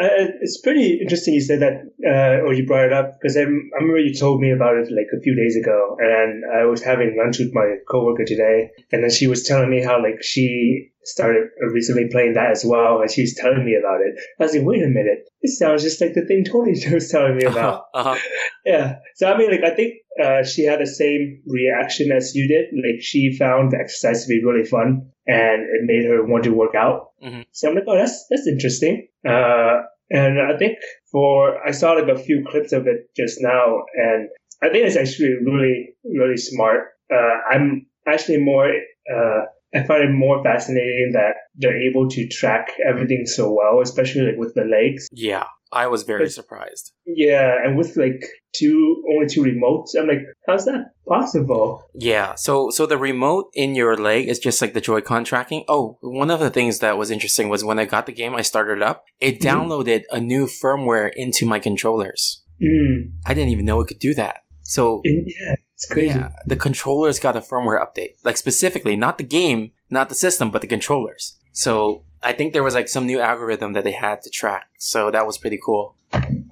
Uh, 0.00 0.32
it's 0.40 0.60
pretty 0.62 0.98
interesting 1.00 1.34
you 1.34 1.42
said 1.42 1.60
that, 1.60 1.74
uh, 2.06 2.46
or 2.46 2.54
you 2.54 2.64
brought 2.64 2.86
it 2.86 2.92
up, 2.92 3.18
because 3.20 3.36
I, 3.36 3.40
remember 3.40 3.98
you 3.98 4.14
told 4.14 4.40
me 4.40 4.50
about 4.50 4.78
it 4.78 4.90
like 4.90 5.08
a 5.14 5.20
few 5.20 5.34
days 5.36 5.56
ago, 5.56 5.96
and 6.00 6.42
I 6.46 6.64
was 6.64 6.82
having 6.82 7.18
lunch 7.18 7.38
with 7.38 7.52
my 7.52 7.76
coworker 7.90 8.24
today, 8.24 8.70
and 8.92 9.02
then 9.02 9.10
she 9.10 9.26
was 9.26 9.44
telling 9.44 9.68
me 9.68 9.82
how 9.82 10.02
like 10.02 10.22
she 10.22 10.90
started 11.04 11.48
recently 11.72 12.08
playing 12.10 12.32
that 12.34 12.50
as 12.50 12.64
well, 12.64 13.02
and 13.02 13.10
she 13.10 13.22
was 13.22 13.34
telling 13.34 13.62
me 13.62 13.76
about 13.76 14.00
it. 14.00 14.18
I 14.38 14.44
was 14.44 14.54
like, 14.54 14.64
wait 14.64 14.82
a 14.82 14.88
minute, 14.88 15.28
this 15.42 15.58
sounds 15.58 15.82
just 15.82 16.00
like 16.00 16.14
the 16.14 16.24
thing 16.24 16.44
Tony 16.44 16.72
was 16.92 17.10
telling 17.10 17.36
me 17.36 17.44
about. 17.44 17.84
uh-huh. 17.94 18.16
Yeah. 18.64 19.00
So 19.16 19.30
I 19.30 19.36
mean, 19.36 19.50
like, 19.50 19.64
I 19.64 19.74
think 19.74 19.94
uh, 20.22 20.44
she 20.44 20.64
had 20.64 20.80
the 20.80 20.86
same 20.86 21.42
reaction 21.46 22.10
as 22.10 22.34
you 22.34 22.48
did. 22.48 22.66
Like, 22.72 23.02
she 23.02 23.36
found 23.36 23.72
the 23.72 23.78
exercise 23.78 24.24
to 24.24 24.28
be 24.28 24.42
really 24.42 24.64
fun, 24.64 25.10
and 25.26 25.62
it 25.62 25.82
made 25.84 26.06
her 26.06 26.24
want 26.24 26.44
to 26.44 26.54
work 26.54 26.74
out. 26.74 27.09
Mhm. 27.22 27.44
So 27.52 27.68
I'm 27.68 27.74
like, 27.74 27.84
oh, 27.86 27.96
that's 27.96 28.26
that's 28.30 28.46
interesting. 28.46 29.08
Uh, 29.26 29.82
and 30.10 30.40
I 30.40 30.56
think 30.58 30.78
for 31.12 31.58
I 31.66 31.70
saw 31.70 31.92
like 31.92 32.08
a 32.08 32.18
few 32.18 32.44
clips 32.48 32.72
of 32.72 32.86
it 32.86 33.08
just 33.16 33.38
now, 33.40 33.84
and 33.94 34.28
I 34.62 34.68
think 34.70 34.86
it's 34.86 34.96
actually 34.96 35.34
really 35.44 35.94
really 36.04 36.36
smart. 36.36 36.88
Uh, 37.12 37.36
I'm 37.50 37.86
actually 38.06 38.38
more. 38.38 38.68
Uh, 38.68 39.40
I 39.74 39.84
find 39.84 40.02
it 40.02 40.12
more 40.12 40.42
fascinating 40.42 41.10
that 41.12 41.34
they're 41.54 41.80
able 41.80 42.08
to 42.08 42.26
track 42.26 42.72
everything 42.88 43.24
so 43.26 43.52
well, 43.52 43.80
especially 43.80 44.22
like 44.22 44.36
with 44.36 44.54
the 44.54 44.64
legs. 44.64 45.08
Yeah, 45.12 45.44
I 45.72 45.86
was 45.86 46.02
very 46.02 46.24
But- 46.24 46.32
surprised. 46.32 46.92
Yeah, 47.06 47.56
and 47.64 47.76
with 47.78 47.96
like 47.96 48.22
two 48.54 49.02
only 49.12 49.26
two 49.26 49.42
remotes, 49.42 49.90
I'm 49.98 50.08
like, 50.08 50.22
how's 50.46 50.64
that 50.64 50.92
possible? 51.08 51.82
Yeah, 51.94 52.34
so 52.34 52.70
so 52.70 52.86
the 52.86 52.98
remote 52.98 53.50
in 53.54 53.74
your 53.74 53.96
leg 53.96 54.28
is 54.28 54.38
just 54.38 54.60
like 54.62 54.74
the 54.74 54.80
Joy-Con 54.80 55.24
tracking. 55.24 55.64
Oh, 55.68 55.98
one 56.00 56.30
of 56.30 56.40
the 56.40 56.50
things 56.50 56.78
that 56.80 56.98
was 56.98 57.10
interesting 57.10 57.48
was 57.48 57.64
when 57.64 57.78
I 57.78 57.84
got 57.84 58.06
the 58.06 58.12
game, 58.12 58.34
I 58.34 58.42
started 58.42 58.82
up. 58.82 59.04
It 59.20 59.40
Mhm. 59.40 59.48
downloaded 59.50 60.02
a 60.10 60.20
new 60.20 60.46
firmware 60.46 61.10
into 61.14 61.46
my 61.46 61.58
controllers. 61.58 62.42
Mm. 62.62 63.12
I 63.26 63.34
didn't 63.34 63.50
even 63.50 63.64
know 63.64 63.80
it 63.80 63.86
could 63.88 63.98
do 63.98 64.14
that. 64.14 64.38
So 64.62 65.00
yeah, 65.04 65.54
it's 65.74 65.86
crazy. 65.86 66.08
yeah, 66.18 66.30
the 66.46 66.56
controllers 66.56 67.18
got 67.18 67.36
a 67.36 67.40
firmware 67.40 67.80
update, 67.84 68.14
like 68.24 68.36
specifically 68.36 68.94
not 68.96 69.18
the 69.18 69.24
game, 69.24 69.72
not 69.88 70.08
the 70.08 70.14
system, 70.14 70.50
but 70.50 70.60
the 70.60 70.68
controllers. 70.68 71.36
So 71.64 72.02
I 72.22 72.32
think 72.32 72.52
there 72.52 72.62
was 72.68 72.74
like 72.74 72.88
some 72.88 73.06
new 73.06 73.20
algorithm 73.20 73.70
that 73.74 73.84
they 73.84 73.92
had 73.92 74.22
to 74.22 74.30
track. 74.30 74.64
So 74.78 75.10
that 75.10 75.26
was 75.26 75.36
pretty 75.38 75.58
cool. 75.66 75.94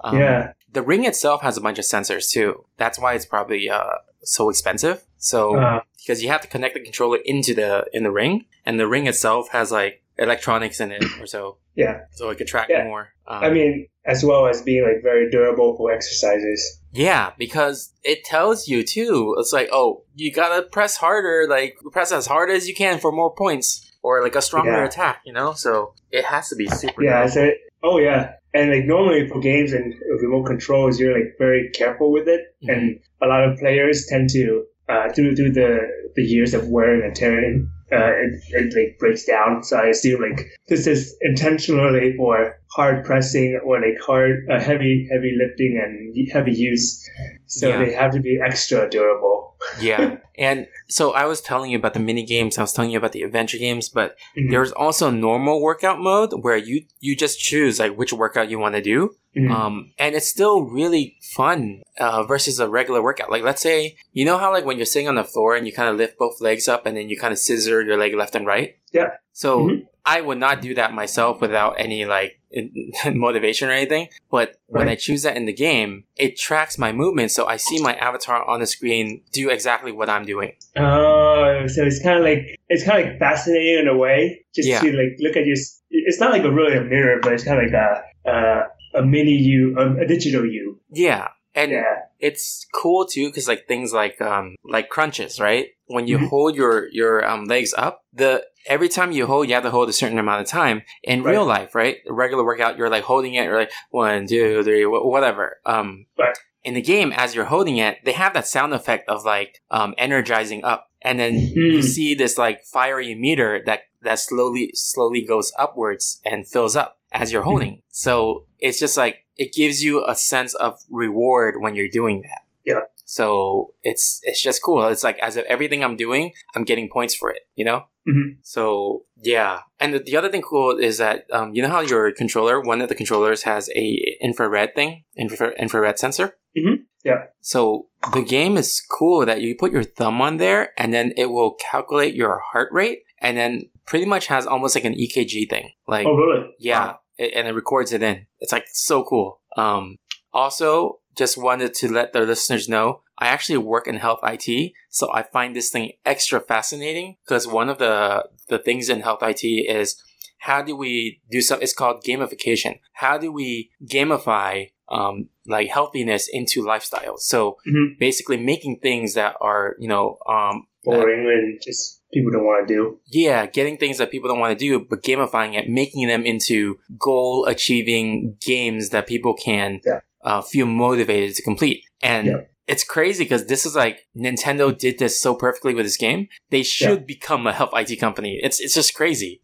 Um, 0.05 0.19
yeah. 0.19 0.53
The 0.73 0.83
ring 0.83 1.05
itself 1.05 1.41
has 1.43 1.57
a 1.57 1.61
bunch 1.61 1.79
of 1.79 1.87
sensors 1.87 2.31
too. 2.31 2.65
That's 2.77 2.99
why 2.99 3.15
it's 3.15 3.27
probably 3.27 3.71
uh, 3.71 3.95
so 4.23 4.51
expensive. 4.51 4.99
So 5.17 5.39
Uh, 5.57 5.81
because 5.97 6.23
you 6.23 6.29
have 6.29 6.43
to 6.43 6.49
connect 6.49 6.75
the 6.75 6.81
controller 6.81 7.19
into 7.25 7.53
the 7.55 7.71
in 7.97 8.03
the 8.03 8.11
ring, 8.11 8.45
and 8.67 8.79
the 8.79 8.87
ring 8.95 9.07
itself 9.07 9.49
has 9.51 9.71
like 9.81 9.95
electronics 10.19 10.79
in 10.81 10.91
it 10.93 11.03
or 11.21 11.27
so, 11.27 11.57
yeah. 11.75 12.01
so 12.13 12.29
it 12.31 12.37
could 12.39 12.47
track 12.47 12.69
Yeah. 12.71 12.85
more. 12.85 13.05
Um, 13.27 13.45
I 13.45 13.51
mean, 13.51 13.87
as 14.05 14.25
well 14.25 14.47
as 14.47 14.63
being 14.63 14.85
like 14.85 15.03
very 15.03 15.31
durable 15.31 15.77
for 15.77 15.93
exercises. 15.93 16.61
yeah, 16.93 17.33
because 17.39 17.93
it 18.03 18.25
tells 18.25 18.69
you 18.69 18.83
too. 18.83 19.35
It's 19.39 19.53
like, 19.53 19.69
oh, 19.73 20.05
you 20.15 20.33
gotta 20.33 20.63
press 20.63 20.97
harder, 20.97 21.47
like 21.49 21.77
press 21.93 22.11
as 22.13 22.27
hard 22.27 22.49
as 22.51 22.67
you 22.69 22.75
can 22.75 22.99
for 22.99 23.13
more 23.13 23.33
points, 23.35 23.88
or 24.03 24.23
like 24.23 24.37
a 24.37 24.43
stronger 24.43 24.73
Yeah. 24.73 24.85
attack. 24.87 25.21
You 25.25 25.33
know, 25.33 25.53
so 25.53 25.95
it 26.11 26.25
has 26.25 26.49
to 26.51 26.57
be 26.57 26.69
super. 26.69 27.03
Yeah. 27.03 27.27
So, 27.27 27.51
oh 27.83 27.99
yeah. 27.99 28.33
And 28.55 28.71
like 28.71 28.85
normally 28.87 29.29
for 29.29 29.41
games 29.41 29.73
and 29.73 29.95
remote 30.23 30.45
controls, 30.47 30.99
you're 30.99 31.13
like 31.15 31.35
very 31.39 31.71
careful 31.75 32.11
with 32.13 32.27
it, 32.29 32.41
Mhm. 32.65 32.73
and 32.73 33.01
a 33.23 33.27
lot 33.27 33.45
of 33.45 33.59
players 33.59 34.07
tend 34.07 34.31
to 34.31 34.65
uh, 34.89 35.13
through 35.13 35.37
through 35.37 35.53
the 35.53 35.81
the 36.17 36.23
years 36.23 36.55
of 36.55 36.67
wearing 36.69 37.03
and 37.05 37.15
tearing, 37.15 37.69
uh, 37.93 38.11
it, 38.25 38.33
it 38.53 38.75
like 38.75 38.99
breaks 38.99 39.25
down. 39.27 39.63
So 39.63 39.77
I 39.77 39.89
assume 39.89 40.23
like 40.23 40.47
this 40.69 40.87
is 40.87 41.15
intentionally 41.21 42.15
for 42.17 42.57
hard 42.75 43.05
pressing 43.05 43.61
or 43.63 43.77
like 43.81 44.01
hard 44.01 44.47
uh, 44.51 44.59
heavy 44.59 45.07
heavy 45.13 45.37
lifting 45.37 45.79
and 45.85 46.17
heavy 46.33 46.53
use. 46.53 47.07
So 47.47 47.69
Yeah. 47.69 47.85
they 47.85 47.93
have 47.93 48.13
to 48.13 48.21
be 48.21 48.41
extra 48.43 48.89
durable. 48.89 49.48
Yeah. 49.81 50.17
And 50.37 50.67
so 50.89 51.13
I 51.13 51.25
was 51.27 51.41
telling 51.41 51.71
you 51.71 51.79
about 51.79 51.95
the 51.95 52.01
mini 52.01 52.25
games. 52.25 52.59
I 52.59 52.63
was 52.63 52.73
telling 52.73 52.91
you 52.91 52.99
about 52.99 53.13
the 53.13 53.23
adventure 53.23 53.59
games, 53.59 53.89
but 53.89 54.17
Mhm. 54.37 54.51
there's 54.51 54.73
also 54.73 55.11
normal 55.11 55.61
workout 55.61 55.99
mode 56.01 56.33
where 56.43 56.57
you 56.57 56.85
you 57.01 57.17
just 57.17 57.41
choose 57.41 57.79
like 57.79 57.97
which 57.97 58.13
workout 58.13 58.51
you 58.51 58.59
want 58.59 58.75
to 58.75 58.83
do. 58.83 59.17
Mhm. 59.37 59.51
Um, 59.51 59.93
and 59.99 60.15
it's 60.15 60.29
still 60.29 60.63
really 60.63 61.17
fun 61.23 61.83
uh, 61.99 62.23
versus 62.25 62.59
a 62.61 62.69
regular 62.69 63.03
workout. 63.03 63.31
Like, 63.31 63.43
let's 63.43 63.63
say, 63.63 63.97
you 64.13 64.25
know 64.25 64.39
how 64.39 64.53
like 64.53 64.65
when 64.65 64.77
you're 64.79 64.87
sitting 64.87 65.09
on 65.09 65.17
the 65.17 65.25
floor 65.25 65.55
and 65.55 65.67
you 65.67 65.73
kind 65.73 65.89
of 65.89 65.97
lift 65.97 66.19
both 66.19 66.41
legs 66.41 66.67
up 66.69 66.87
and 66.87 66.97
then 66.97 67.09
you 67.09 67.19
kind 67.19 67.33
of 67.33 67.39
scissor 67.39 67.83
your 67.83 67.97
leg 67.97 68.15
left 68.15 68.35
and 68.35 68.47
right. 68.47 68.77
Yeah. 68.93 69.11
So 69.33 69.67
Mhm. 69.69 69.87
I 70.05 70.21
would 70.23 70.39
not 70.39 70.63
do 70.63 70.75
that 70.75 70.95
myself 70.95 71.41
without 71.41 71.75
any 71.79 72.05
like 72.07 72.38
in- 72.51 72.93
motivation 73.19 73.69
or 73.69 73.73
anything. 73.73 74.09
But 74.31 74.57
when 74.67 74.89
I 74.89 74.95
choose 74.95 75.23
that 75.23 75.37
in 75.37 75.47
the 75.47 75.53
game, 75.53 76.05
it 76.17 76.37
tracks 76.39 76.79
my 76.79 76.93
movement, 76.93 77.31
so 77.31 77.47
I 77.47 77.57
see 77.57 77.81
my 77.83 77.95
avatar 77.97 78.45
on 78.49 78.61
the 78.61 78.67
screen 78.67 79.23
do 79.33 79.51
exactly 79.51 79.93
what 79.93 80.09
I'm 80.09 80.25
doing. 80.25 80.53
Oh, 80.77 81.65
so 81.67 81.83
it's 81.85 82.03
kind 82.03 82.19
of 82.19 82.25
like 82.25 82.59
it's 82.69 82.85
kind 82.85 83.01
of 83.05 83.11
like 83.11 83.19
fascinating 83.19 83.79
in 83.81 83.89
a 83.89 83.97
way, 83.97 84.45
just 84.55 84.69
Yeah. 84.69 84.81
to 84.81 84.87
like 84.93 85.17
look 85.21 85.37
at 85.37 85.47
your. 85.47 85.57
It's 85.91 86.21
not 86.21 86.33
like 86.33 86.43
a 86.45 86.51
really 86.53 86.77
a 86.77 86.83
mirror, 86.83 87.19
but 87.23 87.33
it's 87.33 87.45
kind 87.45 87.59
of 87.59 87.65
like 87.65 87.75
a 87.75 88.31
uh, 88.31 88.63
a 88.95 89.03
mini 89.05 89.33
you, 89.33 89.77
a, 89.79 90.03
a 90.03 90.07
digital 90.07 90.45
you. 90.45 90.79
Yeah. 90.91 91.29
And 91.55 91.71
Yeah, 91.73 91.83
it's 92.21 92.67
cool 92.75 93.07
too 93.07 93.29
because 93.29 93.47
like 93.49 93.67
things 93.69 93.93
like 93.93 94.21
um 94.21 94.57
like 94.65 94.89
crunches 94.89 95.39
right 95.41 95.69
when 95.87 96.07
you 96.09 96.19
Mhm. 96.19 96.29
hold 96.29 96.57
your 96.57 96.89
your 96.91 97.25
um 97.29 97.45
legs 97.47 97.73
up 97.79 98.03
the 98.13 98.45
every 98.67 98.89
time 98.89 99.13
you 99.13 99.27
hold 99.27 99.49
you 99.49 99.55
have 99.55 99.63
to 99.63 99.71
hold 99.71 99.89
a 99.89 99.93
certain 99.93 100.19
amount 100.19 100.43
of 100.43 100.47
time 100.49 100.83
in 101.03 101.23
Right. 101.23 101.33
real 101.33 101.47
life 101.47 101.75
right 101.75 101.99
a 102.09 102.13
regular 102.13 102.45
workout 102.45 102.77
you're 102.77 102.91
like 102.91 103.05
holding 103.05 103.35
it 103.35 103.45
you're 103.45 103.59
like 103.59 103.73
one 103.91 104.27
two 104.27 104.63
three 104.65 104.83
wh- 104.85 105.05
whatever 105.07 105.59
um 105.65 106.07
Right. 106.19 106.37
in 106.65 106.75
the 106.75 106.83
game 106.83 107.13
as 107.13 107.35
you're 107.35 107.45
holding 107.47 107.77
it 107.79 107.99
they 108.05 108.13
have 108.13 108.35
that 108.35 108.47
sound 108.47 108.75
effect 108.75 109.09
of 109.09 109.25
like 109.25 109.63
um 109.71 109.95
energizing 109.97 110.65
up 110.65 110.91
and 111.03 111.19
then 111.21 111.35
you 111.55 111.77
Hmm. 111.77 111.81
see 111.83 112.15
this 112.15 112.37
like 112.37 112.65
fiery 112.65 113.15
meter 113.15 113.63
that 113.65 113.83
that 114.03 114.19
slowly 114.19 114.71
slowly 114.75 115.23
goes 115.23 115.53
upwards 115.59 116.21
and 116.25 116.47
fills 116.49 116.75
up 116.77 116.99
as 117.13 117.33
you're 117.33 117.43
holding 117.43 117.83
so 117.91 118.45
it's 118.59 118.79
just 118.79 118.97
like 118.97 119.25
it 119.39 119.53
gives 119.55 119.83
you 119.83 120.05
a 120.07 120.15
sense 120.15 120.53
of 120.55 120.79
reward 120.91 121.55
when 121.63 121.75
you're 121.77 121.89
doing 122.01 122.23
that 122.23 122.43
Yeah. 122.65 122.81
So 123.05 123.73
it's 123.83 124.21
it's 124.29 124.43
just 124.43 124.63
cool. 124.63 124.87
It's 124.89 125.03
like 125.09 125.19
as 125.21 125.37
if 125.39 125.45
everything 125.47 125.83
I'm 125.83 125.97
doing, 125.97 126.33
I'm 126.55 126.65
getting 126.65 126.91
points 126.91 127.15
for 127.15 127.31
it. 127.31 127.43
You 127.57 127.65
know. 127.65 127.81
Mhm. 128.07 128.37
So 128.43 129.05
yeah, 129.23 129.61
and 129.81 129.95
the, 129.95 129.99
the 130.01 130.17
other 130.19 130.29
thing 130.31 130.43
cool 130.43 130.77
is 130.77 130.99
that 130.99 131.25
um, 131.33 131.55
you 131.55 131.63
know 131.63 131.69
how 131.77 131.81
your 131.81 132.13
controller, 132.13 132.61
one 132.61 132.81
of 132.83 132.89
the 132.91 132.95
controllers 132.95 133.45
has 133.45 133.71
a 133.75 133.87
infrared 134.21 134.75
thing, 134.75 135.05
infra- 135.17 135.57
infrared 135.59 135.99
sensor. 135.99 136.37
Mhm. 136.57 136.85
Yeah. 137.05 137.21
So 137.41 137.89
the 138.13 138.21
game 138.23 138.59
is 138.59 138.83
cool 138.99 139.25
that 139.25 139.41
you 139.41 139.55
put 139.57 139.73
your 139.73 139.85
thumb 139.85 140.21
on 140.21 140.37
there, 140.37 140.63
and 140.77 140.93
then 140.93 141.13
it 141.17 141.27
will 141.31 141.53
calculate 141.71 142.15
your 142.15 142.41
heart 142.53 142.69
rate, 142.73 143.01
and 143.25 143.37
then 143.39 143.71
pretty 143.87 144.05
much 144.05 144.27
has 144.27 144.47
almost 144.47 144.75
like 144.77 144.85
an 144.85 144.95
EKG 144.95 145.49
thing. 145.49 145.71
Like 145.87 146.07
Oh, 146.07 146.15
really? 146.15 146.41
yeah, 146.59 146.91
it, 146.91 146.97
and 147.19 147.49
it 147.49 147.55
records 147.55 147.93
it 147.93 148.03
in. 148.03 148.27
It's 148.41 148.53
like 148.53 148.67
so 148.73 149.05
cool. 149.05 149.41
Um, 149.57 149.97
also, 150.33 151.01
just 151.17 151.37
wanted 151.37 151.75
to 151.75 151.93
let 151.93 152.13
the 152.13 152.21
listeners 152.21 152.69
know 152.69 153.03
I 153.19 153.27
actually 153.29 153.59
work 153.59 153.89
in 153.89 153.97
health 153.97 154.21
IT, 154.23 154.73
so 154.91 155.13
I 155.13 155.23
find 155.25 155.55
this 155.55 155.71
thing 155.71 155.93
extra 156.07 156.41
fascinating 156.41 157.17
because 157.25 157.47
one 157.47 157.69
of 157.69 157.79
the 157.79 158.25
the 158.49 158.59
things 158.59 158.89
in 158.89 159.01
health 159.01 159.23
IT 159.23 159.45
is 159.45 160.01
how 160.39 160.63
do 160.63 160.77
we 160.77 161.21
do 161.31 161.41
some? 161.41 161.61
It's 161.61 161.73
called 161.73 162.05
gamification. 162.05 162.79
How 162.93 163.19
do 163.19 163.33
we 163.33 163.71
gamify 163.85 164.71
um, 164.89 165.29
like 165.47 165.69
healthiness 165.69 166.29
into 166.33 166.63
lifestyles? 166.63 167.21
So 167.21 167.57
Mhm. 167.67 167.99
basically, 167.99 168.37
making 168.37 168.79
things 168.81 169.15
that 169.15 169.35
are 169.41 169.75
you 169.81 169.89
know 169.89 170.19
um, 170.29 170.69
Boring 170.85 171.27
and 171.27 171.61
just 171.61 171.98
people 172.13 172.31
don't 172.33 172.45
want 172.45 172.67
to 172.69 172.75
do. 172.75 172.99
yeah, 173.07 173.47
getting 173.47 173.77
things 173.77 173.99
that 173.99 174.11
people 174.11 174.29
don't 174.29 174.41
want 174.41 174.59
to 174.59 174.65
do, 174.65 174.81
but 174.89 175.03
gamifying 175.03 175.55
it, 175.55 175.69
making 175.69 176.07
them 176.09 176.25
into 176.25 176.79
goal 176.99 177.45
achieving 177.47 178.37
games 178.41 178.91
that 178.91 179.07
people 179.07 179.35
can 179.35 179.81
Yeah. 179.85 180.01
uh, 180.23 180.43
feel 180.43 180.67
motivated 180.67 181.35
to 181.37 181.43
complete. 181.43 181.85
And 182.03 182.27
Yeah. 182.27 182.41
it's 182.67 182.85
crazy 182.85 183.25
because 183.25 183.47
this 183.47 183.65
is 183.67 183.75
like 183.77 184.07
Nintendo 184.17 184.77
did 184.77 184.99
this 184.99 185.21
so 185.21 185.35
perfectly 185.35 185.75
with 185.75 185.85
this 185.87 185.97
game. 185.97 186.29
They 186.51 186.63
should 186.63 187.07
become 187.07 187.47
a 187.47 187.53
health 187.53 187.71
IT 187.75 187.97
company. 188.01 188.39
It's 188.43 188.61
it's 188.61 188.75
just 188.75 188.95
crazy. 188.95 189.43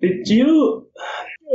Did 0.00 0.28
you? 0.28 0.86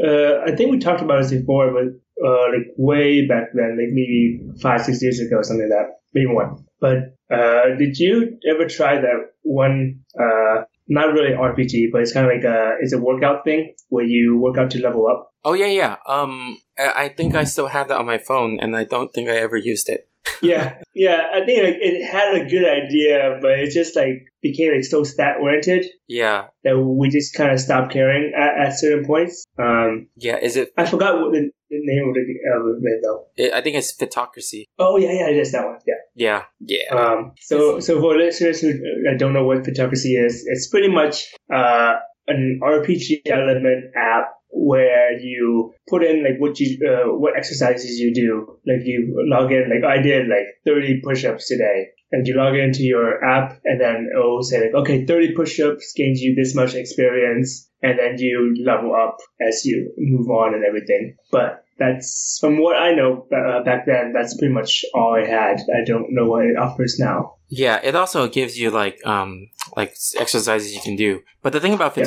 Uh, 0.05 0.39
I 0.45 0.55
think 0.55 0.71
we 0.71 0.79
talked 0.79 1.01
about 1.01 1.21
this 1.21 1.31
before, 1.31 1.71
but 1.71 1.85
uh, 2.23 2.47
like 2.49 2.67
way 2.77 3.27
back 3.27 3.49
then, 3.53 3.77
like 3.77 3.91
maybe 3.91 4.41
five, 4.61 4.81
six 4.81 5.01
years 5.01 5.19
ago, 5.19 5.41
something 5.41 5.69
like 5.69 5.77
that, 5.77 5.99
maybe 6.13 6.27
more. 6.27 6.57
But 6.79 7.15
uh, 7.33 7.75
did 7.77 7.97
you 7.97 8.37
ever 8.49 8.67
try 8.67 8.95
that 8.95 9.31
one? 9.43 10.01
Uh, 10.19 10.63
not 10.87 11.13
really 11.13 11.31
RPG, 11.31 11.91
but 11.91 12.01
it's 12.01 12.13
kind 12.13 12.25
of 12.25 12.33
like 12.33 12.43
a 12.43 12.75
it's 12.81 12.93
a 12.93 12.99
workout 12.99 13.43
thing 13.43 13.73
where 13.89 14.05
you 14.05 14.37
work 14.37 14.57
out 14.57 14.71
to 14.71 14.81
level 14.81 15.07
up. 15.07 15.31
Oh 15.43 15.53
yeah, 15.53 15.67
yeah. 15.67 15.95
Um, 16.07 16.57
I 16.77 17.05
I 17.05 17.09
think 17.09 17.35
I 17.35 17.43
still 17.45 17.67
have 17.67 17.87
that 17.87 17.97
on 17.97 18.05
my 18.05 18.17
phone, 18.17 18.59
and 18.59 18.75
I 18.75 18.83
don't 18.83 19.13
think 19.13 19.29
I 19.29 19.37
ever 19.37 19.57
used 19.57 19.89
it. 19.89 20.09
Yeah, 20.41 20.75
yeah. 20.93 21.21
I 21.33 21.45
think 21.45 21.63
like 21.63 21.77
it 21.79 22.05
had 22.05 22.35
a 22.35 22.45
good 22.49 22.67
idea, 22.67 23.39
but 23.41 23.51
it 23.51 23.71
just 23.71 23.95
like 23.95 24.27
became 24.41 24.73
like 24.73 24.83
so 24.83 25.05
stat 25.05 25.37
oriented 25.41 25.85
Yeah, 26.07 26.47
that 26.65 26.77
we 26.77 27.09
just 27.09 27.33
kind 27.33 27.51
of 27.51 27.61
stopped 27.61 27.93
caring 27.93 28.33
at, 28.35 28.67
at 28.67 28.79
certain 28.79 29.05
points. 29.05 29.45
Um, 29.57 30.07
yeah. 30.17 30.37
Is 30.37 30.57
it? 30.57 30.71
I 30.77 30.85
forgot 30.85 31.21
what 31.21 31.31
the, 31.31 31.49
the 31.73 31.81
name 31.83 32.09
of 32.09 32.13
the 32.13 32.21
of 32.53 33.01
though. 33.03 33.27
it 33.35 33.53
I 33.53 33.61
think 33.61 33.75
it's 33.75 33.93
Fitocracy. 33.95 34.65
Oh 34.77 34.97
yeah, 34.97 35.11
yeah, 35.11 35.29
it 35.29 35.37
is 35.37 35.51
that 35.51 35.65
one. 35.65 35.79
Yeah. 35.85 35.93
Yeah, 36.15 36.43
yeah. 36.59 36.95
Um, 36.95 37.31
so, 37.39 37.79
so 37.79 37.99
for 37.99 38.15
listeners 38.15 38.61
who 38.61 38.69
uh, 38.69 39.17
don't 39.17 39.33
know 39.33 39.45
what 39.45 39.63
Fitocracy 39.63 40.23
is, 40.23 40.45
it's 40.45 40.67
pretty 40.67 40.89
much 40.89 41.33
uh, 41.51 41.93
an 42.27 42.59
RPG 42.61 43.21
element 43.27 43.85
app 43.95 44.33
where 44.53 45.19
you 45.19 45.73
put 45.89 46.03
in 46.03 46.23
like 46.23 46.39
what 46.39 46.59
you 46.59 46.77
uh, 46.87 47.11
what 47.17 47.35
exercises 47.35 47.99
you 47.99 48.13
do. 48.13 48.59
Like 48.67 48.85
you 48.85 49.13
log 49.27 49.51
in, 49.51 49.69
like 49.69 49.83
I 49.83 50.01
did 50.01 50.27
like 50.27 50.45
30 50.65 51.01
push-ups 51.03 51.47
today, 51.47 51.87
and 52.11 52.27
you 52.27 52.35
log 52.35 52.55
into 52.55 52.83
your 52.83 53.23
app, 53.25 53.59
and 53.65 53.81
then 53.81 54.09
it 54.13 54.17
will 54.17 54.43
say 54.43 54.65
like, 54.65 54.75
okay, 54.75 55.05
30 55.05 55.33
push-ups 55.33 55.93
gains 55.95 56.21
you 56.21 56.35
this 56.35 56.53
much 56.55 56.75
experience, 56.75 57.69
and 57.81 57.97
then 57.97 58.17
you 58.19 58.55
level 58.63 58.95
up 58.95 59.17
as 59.41 59.65
you 59.65 59.91
move 59.97 60.29
on 60.29 60.53
and 60.53 60.63
everything. 60.63 61.15
But 61.31 61.62
that's 61.77 62.37
from 62.39 62.59
what 62.61 62.75
I 62.75 62.91
know 62.93 63.27
uh, 63.35 63.63
back 63.63 63.85
then. 63.85 64.13
That's 64.13 64.37
pretty 64.37 64.53
much 64.53 64.85
all 64.93 65.15
I 65.15 65.25
had. 65.27 65.57
I 65.75 65.83
don't 65.85 66.07
know 66.11 66.25
what 66.25 66.45
it 66.45 66.57
offers 66.57 66.97
now. 66.99 67.35
Yeah, 67.49 67.79
it 67.83 67.95
also 67.95 68.27
gives 68.27 68.57
you 68.57 68.71
like 68.71 68.99
um 69.05 69.49
like 69.75 69.95
exercises 70.17 70.73
you 70.73 70.81
can 70.81 70.95
do. 70.95 71.21
But 71.41 71.53
the 71.53 71.59
thing 71.59 71.73
about 71.73 71.95
Yeah. 71.97 72.03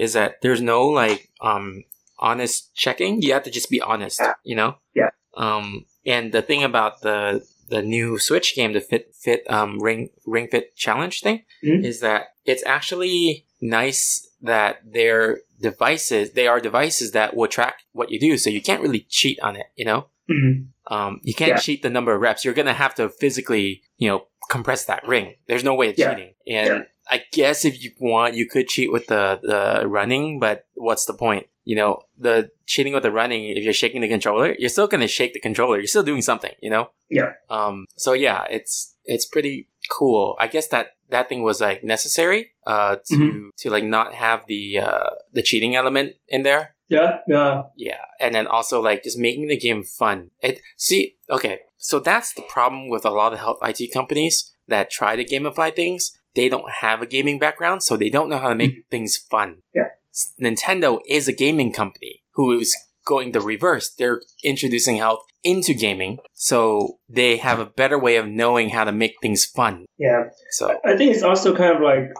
is 0.00 0.12
that 0.12 0.40
there's 0.42 0.60
no 0.60 0.86
like 0.86 1.30
um 1.40 1.84
honest 2.18 2.74
checking. 2.74 3.22
You 3.22 3.32
have 3.32 3.42
to 3.44 3.50
just 3.50 3.70
be 3.70 3.80
honest, 3.80 4.20
you 4.44 4.54
know? 4.56 4.76
Yeah. 4.94 5.10
Um 5.36 5.86
and 6.06 6.32
the 6.32 6.42
thing 6.42 6.62
about 6.62 7.02
the 7.02 7.44
the 7.70 7.82
new 7.82 8.18
Switch 8.18 8.54
game, 8.54 8.72
the 8.72 8.80
Fit 8.80 9.14
Fit 9.14 9.42
um 9.50 9.80
Ring 9.82 10.10
Ring 10.26 10.48
Fit 10.48 10.76
Challenge 10.76 11.20
thing, 11.20 11.42
Mhm. 11.64 11.84
is 11.84 12.00
that 12.00 12.34
it's 12.44 12.62
actually 12.66 13.46
nice 13.60 14.28
that 14.42 14.78
their 14.84 15.40
devices 15.60 16.32
they 16.32 16.46
are 16.46 16.60
devices 16.60 17.12
that 17.12 17.36
will 17.36 17.48
track 17.48 17.82
what 17.92 18.10
you 18.10 18.18
do, 18.20 18.36
so 18.38 18.50
you 18.50 18.60
can't 18.62 18.82
really 18.82 19.06
cheat 19.08 19.38
on 19.40 19.56
it, 19.56 19.66
you 19.76 19.84
know? 19.84 20.06
Mhm. 20.30 20.68
Um, 20.90 21.20
you 21.22 21.34
can't 21.34 21.50
Yeah. 21.50 21.56
cheat 21.58 21.82
the 21.82 21.90
number 21.90 22.14
of 22.14 22.20
reps. 22.20 22.44
You're 22.44 22.54
gonna 22.54 22.72
have 22.74 22.94
to 22.96 23.08
physically, 23.08 23.82
you 23.98 24.08
know, 24.08 24.26
compress 24.50 24.84
that 24.86 25.06
ring. 25.06 25.34
There's 25.46 25.64
no 25.64 25.74
way 25.74 25.90
of 25.90 25.98
Yeah. 25.98 26.14
cheating. 26.14 26.34
And 26.46 26.66
Yeah. 26.68 26.82
I 27.10 27.22
guess 27.32 27.64
if 27.64 27.82
you 27.82 27.92
want, 27.98 28.34
you 28.34 28.46
could 28.48 28.68
cheat 28.68 28.90
with 28.92 29.06
the 29.08 29.38
the 29.42 29.86
running, 29.86 30.38
but 30.40 30.66
what's 30.74 31.04
the 31.04 31.14
point? 31.14 31.46
You 31.64 31.76
know, 31.76 32.00
the 32.18 32.50
cheating 32.66 32.92
with 32.94 33.02
the 33.02 33.10
running. 33.12 33.44
If 33.56 33.62
you're 33.64 33.72
shaking 33.72 34.00
the 34.02 34.08
controller, 34.08 34.54
you're 34.58 34.68
still 34.70 34.86
gonna 34.86 35.08
shake 35.08 35.32
the 35.34 35.40
controller. 35.40 35.76
You're 35.78 35.86
still 35.86 36.02
doing 36.02 36.22
something. 36.22 36.52
You 36.62 36.70
know. 36.70 36.90
Yeah. 37.10 37.32
Um. 37.50 37.86
So 37.96 38.12
yeah, 38.14 38.44
it's 38.50 38.96
it's 39.04 39.26
pretty 39.26 39.68
cool. 39.90 40.36
I 40.40 40.46
guess 40.46 40.68
that 40.68 40.96
that 41.10 41.28
thing 41.28 41.42
was 41.42 41.60
like 41.60 41.84
necessary. 41.84 42.52
Uh. 42.66 42.96
To 43.06 43.16
Mhm. 43.16 43.50
to 43.58 43.70
like 43.70 43.84
not 43.84 44.14
have 44.14 44.46
the 44.46 44.78
uh 44.78 45.10
the 45.32 45.42
cheating 45.42 45.76
element 45.76 46.14
in 46.28 46.42
there. 46.42 46.74
Yeah, 46.88 47.20
yeah. 47.26 47.62
Yeah, 47.76 48.04
and 48.20 48.34
then 48.34 48.46
also 48.46 48.80
like 48.80 49.02
just 49.04 49.18
making 49.18 49.48
the 49.48 49.56
game 49.56 49.82
fun. 49.84 50.30
It 50.42 50.60
see, 50.76 51.16
okay, 51.30 51.60
so 51.78 51.98
that's 51.98 52.34
the 52.34 52.42
problem 52.42 52.88
with 52.88 53.04
a 53.06 53.10
lot 53.10 53.32
of 53.32 53.38
health 53.38 53.58
IT 53.62 53.90
companies 53.92 54.52
that 54.68 54.90
try 54.90 55.16
to 55.16 55.24
gamify 55.24 55.74
things. 55.74 56.18
They 56.34 56.48
don't 56.48 56.70
have 56.82 57.00
a 57.00 57.06
gaming 57.06 57.38
background, 57.38 57.82
so 57.82 57.96
they 57.96 58.10
don't 58.10 58.28
know 58.28 58.38
how 58.38 58.48
to 58.50 58.54
make 58.54 58.84
things 58.90 59.16
fun. 59.16 59.62
Yeah. 59.74 59.90
Nintendo 60.40 61.00
is 61.08 61.26
a 61.28 61.32
gaming 61.32 61.72
company 61.72 62.22
who 62.32 62.58
is 62.58 62.76
going 63.04 63.32
the 63.32 63.40
reverse. 63.40 63.94
They're 63.98 64.20
introducing 64.42 64.96
health 64.96 65.20
into 65.42 65.74
gaming, 65.74 66.18
so 66.32 66.98
they 67.08 67.36
have 67.36 67.58
a 67.60 67.66
better 67.66 67.98
way 67.98 68.16
of 68.16 68.26
knowing 68.26 68.70
how 68.70 68.84
to 68.84 68.92
make 68.92 69.14
things 69.20 69.44
fun. 69.44 69.84
Yeah, 69.98 70.24
So 70.50 70.76
I 70.84 70.96
think 70.96 71.14
it's 71.14 71.22
also 71.22 71.54
kind 71.54 71.76
of 71.76 71.82
like 71.82 72.10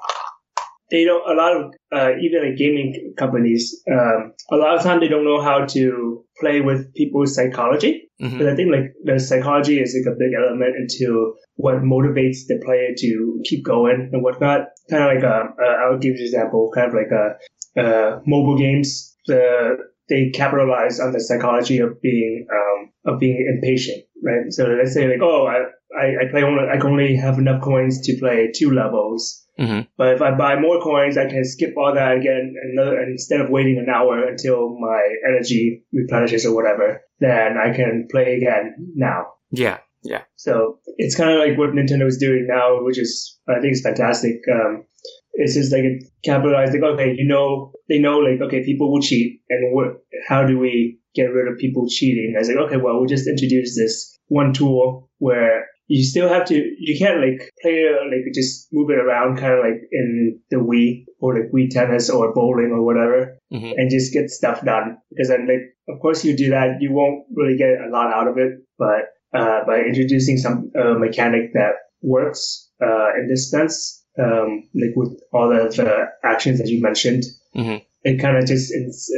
they 0.90 1.04
don't. 1.04 1.28
A 1.28 1.34
lot 1.34 1.56
of 1.56 1.72
uh, 1.92 2.10
even 2.20 2.48
like 2.48 2.58
gaming 2.58 3.14
companies, 3.18 3.82
um, 3.90 4.32
a 4.50 4.56
lot 4.56 4.76
of 4.76 4.82
time 4.82 5.00
they 5.00 5.08
don't 5.08 5.24
know 5.24 5.40
how 5.40 5.64
to 5.66 6.24
play 6.40 6.60
with 6.60 6.92
people's 6.94 7.34
psychology. 7.34 8.10
mhm. 8.20 8.38
But 8.38 8.48
I 8.48 8.54
think 8.54 8.70
like 8.70 8.92
the 9.02 9.18
psychology 9.18 9.80
is 9.80 9.96
like 9.96 10.12
a 10.14 10.18
big 10.18 10.32
element 10.36 10.76
into 10.76 11.34
what 11.56 11.76
motivates 11.76 12.46
the 12.48 12.60
player 12.64 12.90
to 12.98 13.40
keep 13.44 13.64
going 13.64 14.10
and 14.12 14.22
whatnot. 14.22 14.68
Kind 14.90 15.02
of 15.04 15.14
like 15.14 15.24
a, 15.24 15.36
uh, 15.62 15.74
I'll 15.82 15.98
give 15.98 16.16
you 16.16 16.20
an 16.20 16.26
example. 16.26 16.70
Kind 16.74 16.88
of 16.88 16.94
like 16.94 17.12
a 17.12 17.80
uh, 17.80 18.20
mobile 18.26 18.58
games. 18.58 19.16
The 19.26 19.78
they 20.08 20.30
capitalize 20.30 21.00
on 21.00 21.12
the 21.12 21.20
psychology 21.20 21.78
of 21.78 22.00
being 22.00 22.46
um, 22.52 22.92
of 23.14 23.20
being 23.20 23.46
impatient, 23.54 24.04
right? 24.22 24.50
So 24.50 24.64
let's 24.66 24.94
say 24.94 25.08
like, 25.08 25.22
oh, 25.22 25.46
I 25.46 25.64
I, 25.98 26.06
I 26.26 26.30
play 26.30 26.42
only 26.42 26.64
I 26.72 26.76
can 26.78 26.90
only 26.90 27.16
have 27.16 27.38
enough 27.38 27.62
coins 27.62 28.00
to 28.06 28.16
play 28.18 28.50
two 28.54 28.70
levels. 28.72 29.40
Mhm. 29.58 29.86
But 29.96 30.14
if 30.14 30.20
I 30.22 30.32
buy 30.36 30.58
more 30.58 30.80
coins, 30.80 31.16
I 31.16 31.26
can 31.28 31.44
skip 31.44 31.74
all 31.76 31.94
that 31.94 32.16
again. 32.16 32.54
Another 32.72 32.98
and 32.98 33.12
instead 33.12 33.40
of 33.40 33.50
waiting 33.50 33.78
an 33.78 33.88
hour 33.88 34.24
until 34.26 34.76
my 34.78 35.00
energy 35.28 35.84
replenishes 35.92 36.44
or 36.44 36.54
whatever, 36.56 37.02
then 37.20 37.56
I 37.56 37.72
can 37.74 38.08
play 38.10 38.36
again 38.36 38.74
now. 38.96 39.26
yeah, 39.52 39.78
yeah, 40.02 40.22
So 40.34 40.80
it's 40.98 41.14
kind 41.14 41.30
of 41.30 41.38
like 41.38 41.56
what 41.56 41.70
Nintendo 41.70 42.06
is 42.06 42.18
doing 42.18 42.46
now, 42.48 42.82
which 42.84 42.98
is 42.98 43.38
I 43.48 43.60
think 43.60 43.72
is 43.74 43.82
fantastic. 43.82 44.40
Um, 44.52 44.84
it's 45.34 45.54
just 45.54 45.72
like 45.72 45.84
capitalized 46.24 46.72
like 46.72 46.82
okay, 46.94 47.14
you 47.16 47.26
know, 47.26 47.72
they 47.88 47.98
know 47.98 48.18
like 48.18 48.40
okay, 48.40 48.64
people 48.64 48.92
will 48.92 49.02
cheat, 49.02 49.40
and 49.50 49.74
what? 49.74 49.98
How 50.28 50.44
do 50.44 50.58
we 50.58 50.98
get 51.14 51.32
rid 51.32 51.50
of 51.50 51.58
people 51.58 51.86
cheating? 51.88 52.34
I 52.36 52.40
was 52.40 52.48
like 52.48 52.58
okay, 52.66 52.76
well, 52.76 52.98
we'll 52.98 53.06
just 53.06 53.28
introduce 53.28 53.76
this 53.76 54.18
one 54.28 54.52
tool 54.52 55.10
where 55.18 55.66
you 55.86 56.02
still 56.02 56.28
have 56.28 56.46
to, 56.46 56.54
you 56.54 56.98
can't 56.98 57.20
like 57.20 57.50
play 57.60 57.86
like 58.10 58.32
just 58.34 58.68
move 58.72 58.90
it 58.90 58.98
around, 58.98 59.36
kind 59.36 59.52
of 59.52 59.58
like 59.58 59.82
in 59.92 60.40
the 60.50 60.56
Wii 60.56 61.04
or 61.20 61.34
like 61.34 61.50
Wii 61.52 61.70
tennis 61.70 62.08
or 62.08 62.32
bowling 62.32 62.70
or 62.72 62.84
whatever 62.84 63.38
hmm 63.50 63.72
and 63.76 63.90
just 63.90 64.12
get 64.12 64.30
stuff 64.30 64.64
done. 64.64 64.96
Because 65.10 65.28
then, 65.28 65.46
like, 65.46 65.76
of 65.88 66.00
course, 66.00 66.24
you 66.24 66.36
do 66.36 66.50
that, 66.50 66.78
you 66.80 66.92
won't 66.92 67.24
really 67.34 67.56
get 67.56 67.68
a 67.68 67.90
lot 67.90 68.12
out 68.12 68.28
of 68.28 68.38
it. 68.38 68.52
But 68.78 69.12
uh, 69.38 69.64
by 69.66 69.80
introducing 69.80 70.38
some 70.38 70.70
uh, 70.78 70.94
mechanic 70.94 71.52
that 71.54 71.74
works 72.02 72.70
uh, 72.82 73.14
in 73.18 73.28
this 73.28 73.50
sense, 73.50 74.03
um, 74.18 74.68
like 74.74 74.94
with 74.96 75.20
all 75.32 75.48
the, 75.48 75.68
the 75.74 76.06
actions 76.28 76.58
that 76.58 76.68
you 76.68 76.80
mentioned, 76.80 77.24
Mhm. 77.54 77.82
It 78.02 78.20
kind 78.20 78.36
of 78.36 78.46
just 78.46 78.70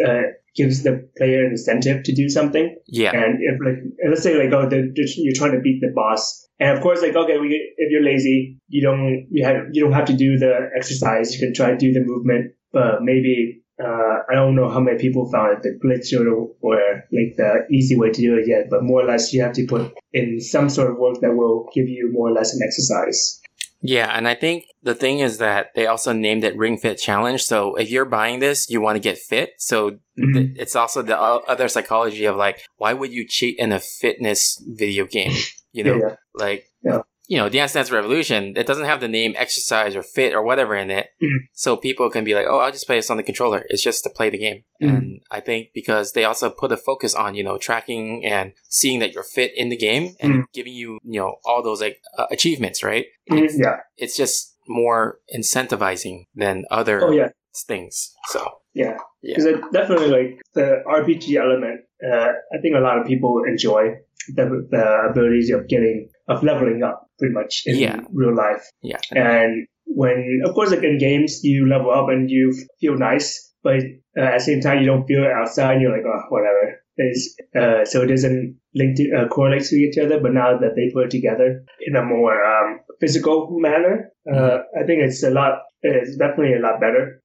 uh, 0.07 0.23
gives 0.55 0.85
the 0.85 1.09
player 1.17 1.45
an 1.45 1.53
incentive 1.53 2.05
to 2.05 2.15
do 2.15 2.29
something. 2.29 2.77
Yeah. 2.87 3.11
And 3.13 3.39
if 3.41 3.59
like 3.65 3.83
let's 4.09 4.23
say 4.23 4.35
like 4.37 4.53
oh 4.53 4.69
you're 4.71 5.35
trying 5.35 5.53
to 5.53 5.61
beat 5.61 5.81
the 5.81 5.93
boss, 5.95 6.47
and 6.61 6.77
of 6.77 6.83
course 6.83 7.03
like 7.03 7.17
okay 7.17 7.39
we, 7.39 7.49
if 7.77 7.91
you're 7.91 8.05
lazy 8.05 8.59
you 8.69 8.83
don't 8.83 9.27
you 9.31 9.45
have 9.45 9.57
you 9.73 9.83
don't 9.83 9.93
have 9.93 10.05
to 10.07 10.17
do 10.17 10.39
the 10.39 10.71
exercise 10.77 11.35
you 11.35 11.41
can 11.45 11.53
try 11.55 11.71
to 11.71 11.77
do 11.77 11.93
the 11.93 12.01
movement, 12.01 12.53
but 12.73 13.03
maybe. 13.03 13.63
Uh, 13.79 14.21
I 14.31 14.35
don't 14.35 14.55
know 14.55 14.71
how 14.71 14.81
many 14.81 14.97
people 14.97 15.31
found 15.31 15.53
it 15.53 15.63
the 15.63 15.79
glitch 15.85 16.09
or, 16.19 16.49
or 16.63 16.77
like 17.13 17.37
the 17.37 17.67
easy 17.71 17.95
way 17.95 18.09
to 18.09 18.21
do 18.23 18.39
it 18.39 18.49
yet, 18.49 18.71
but 18.71 18.83
more 18.83 19.03
or 19.03 19.05
less 19.05 19.35
you 19.35 19.43
have 19.43 19.53
to 19.53 19.67
put 19.67 19.93
in 20.15 20.41
some 20.41 20.71
sort 20.71 20.91
of 20.91 20.97
work 20.97 21.21
that 21.21 21.37
will 21.37 21.69
give 21.75 21.87
you 21.87 22.09
more 22.11 22.31
or 22.31 22.33
less 22.33 22.55
an 22.55 22.61
exercise. 22.65 23.39
Yeah, 23.87 24.11
and 24.17 24.27
I 24.27 24.35
think 24.35 24.65
the 24.83 24.95
thing 24.95 25.21
is 25.21 25.39
that 25.39 25.75
they 25.75 25.87
also 25.87 26.13
named 26.13 26.45
it 26.45 26.57
Ring 26.57 26.77
Fit 26.79 26.99
Challenge. 26.99 27.43
So 27.43 27.75
if 27.77 27.91
you're 27.91 28.05
buying 28.05 28.41
this, 28.41 28.69
you 28.71 28.81
want 28.81 28.97
to 28.97 29.01
get 29.01 29.19
fit. 29.19 29.51
So 29.59 29.99
Mhm. 30.19 30.33
th- 30.35 30.51
it's 30.59 30.75
also 30.77 31.03
the 31.03 31.19
o- 31.19 31.43
other 31.47 31.69
psychology 31.69 32.25
of 32.25 32.37
like, 32.37 32.63
why 32.77 32.93
would 32.93 33.13
you 33.13 33.27
cheat 33.27 33.59
in 33.59 33.73
a 33.73 33.81
fitness 33.81 34.63
video 34.67 35.07
game? 35.07 35.33
You 35.73 35.85
know, 35.85 35.97
Yeah. 35.99 36.17
like, 36.35 36.65
Yeah. 36.83 37.03
You 37.29 37.37
know, 37.37 37.49
Dance 37.49 37.73
Dance 37.73 37.91
Revolution, 37.91 38.55
it 38.57 38.67
doesn't 38.67 38.85
have 38.85 39.01
the 39.01 39.09
name 39.09 39.35
exercise 39.37 39.97
or 39.97 40.03
fit 40.03 40.35
or 40.35 40.43
whatever 40.43 40.75
in 40.77 40.91
it. 40.91 41.09
Mhm. 41.23 41.39
So 41.53 41.77
people 41.77 42.09
can 42.11 42.25
be 42.25 42.35
like, 42.35 42.47
oh, 42.49 42.59
I'll 42.59 42.71
just 42.73 42.87
play 42.87 42.97
this 42.97 43.11
on 43.11 43.17
the 43.17 43.23
controller. 43.23 43.65
It's 43.69 43.83
just 43.83 44.05
to 44.05 44.11
play 44.11 44.31
the 44.31 44.39
game. 44.39 44.63
Mhm. 44.83 44.89
And 44.89 45.21
I 45.31 45.41
think 45.41 45.69
because 45.75 46.13
they 46.13 46.25
also 46.25 46.51
put 46.51 46.73
a 46.73 46.77
focus 46.77 47.15
on, 47.15 47.35
you 47.35 47.43
know, 47.45 47.59
tracking 47.59 48.25
and 48.25 48.53
seeing 48.69 49.01
that 49.01 49.13
you're 49.13 49.23
fit 49.25 49.53
in 49.57 49.69
the 49.71 49.77
game 49.77 50.15
and 50.21 50.33
Mhm. 50.35 50.43
giving 50.55 50.73
you, 50.75 50.99
you 51.03 51.21
know, 51.21 51.37
all 51.45 51.63
those 51.63 51.81
like 51.81 51.99
uh, 52.19 52.27
achievements, 52.31 52.83
right? 52.83 53.07
Mhm, 53.31 53.51
Yeah. 53.59 53.77
it's 53.97 54.17
just 54.17 54.57
more 54.69 55.19
incentivizing 55.35 56.25
than 56.35 56.65
other 56.71 57.03
Oh 57.05 57.11
yeah. 57.13 57.29
things. 57.67 58.13
So 58.29 58.41
Yeah. 58.75 58.99
Yeah. 59.23 59.35
Because 59.37 59.47
it 59.47 59.57
definitely 59.73 60.09
like 60.09 60.41
the 60.55 60.83
RPG 60.87 61.37
element. 61.37 61.81
Uh, 62.05 62.29
I 62.55 62.59
think 62.61 62.75
a 62.77 62.81
lot 62.81 62.99
of 62.99 63.07
people 63.07 63.43
enjoy 63.49 63.95
the, 64.35 64.45
the 64.71 65.09
ability 65.11 65.51
of 65.53 65.67
getting 65.67 66.09
of 66.29 66.43
leveling 66.43 66.83
up 66.83 67.06
pretty 67.19 67.35
much 67.35 67.63
in 67.67 67.77
Yeah. 67.79 68.01
real 68.13 68.35
life. 68.35 68.65
yeah, 68.83 68.99
And 69.11 69.67
when, 69.87 70.41
of 70.45 70.55
course, 70.55 70.71
like 70.71 70.83
in 70.83 70.99
games, 70.99 71.41
you 71.43 71.69
level 71.69 71.91
up 71.91 72.09
and 72.09 72.31
you 72.31 72.53
feel 72.81 72.97
nice, 72.99 73.53
but 73.63 73.81
uh, 74.19 74.23
at 74.23 74.39
the 74.39 74.45
same 74.45 74.61
time, 74.61 74.81
you 74.81 74.87
don't 74.87 75.07
feel 75.07 75.23
it 75.25 75.31
outside. 75.33 75.81
You're 75.81 75.93
like, 75.93 76.07
oh, 76.07 76.23
whatever. 76.29 76.81
It's, 76.99 77.37
uh, 77.55 77.85
so 77.85 78.03
it 78.03 78.07
doesn't 78.07 78.57
link 78.75 78.97
to 78.97 79.05
uh, 79.17 79.29
correlate 79.29 79.65
to 79.65 79.77
each 79.77 79.99
other. 79.99 80.19
But 80.21 80.33
now 80.33 80.59
that 80.59 80.75
they 80.77 80.91
put 80.95 81.05
it 81.07 81.11
together 81.11 81.63
in 81.87 81.95
a 81.95 82.03
more 82.03 82.43
um, 82.43 82.81
physical 83.01 83.49
manner, 83.51 84.11
uh, 84.33 84.59
I 84.81 84.85
think 84.87 85.03
it's 85.03 85.23
a 85.23 85.31
lot. 85.31 85.61
It's 85.83 86.17
definitely 86.17 86.55
a 86.55 86.61
lot 86.61 86.81
better 86.81 87.23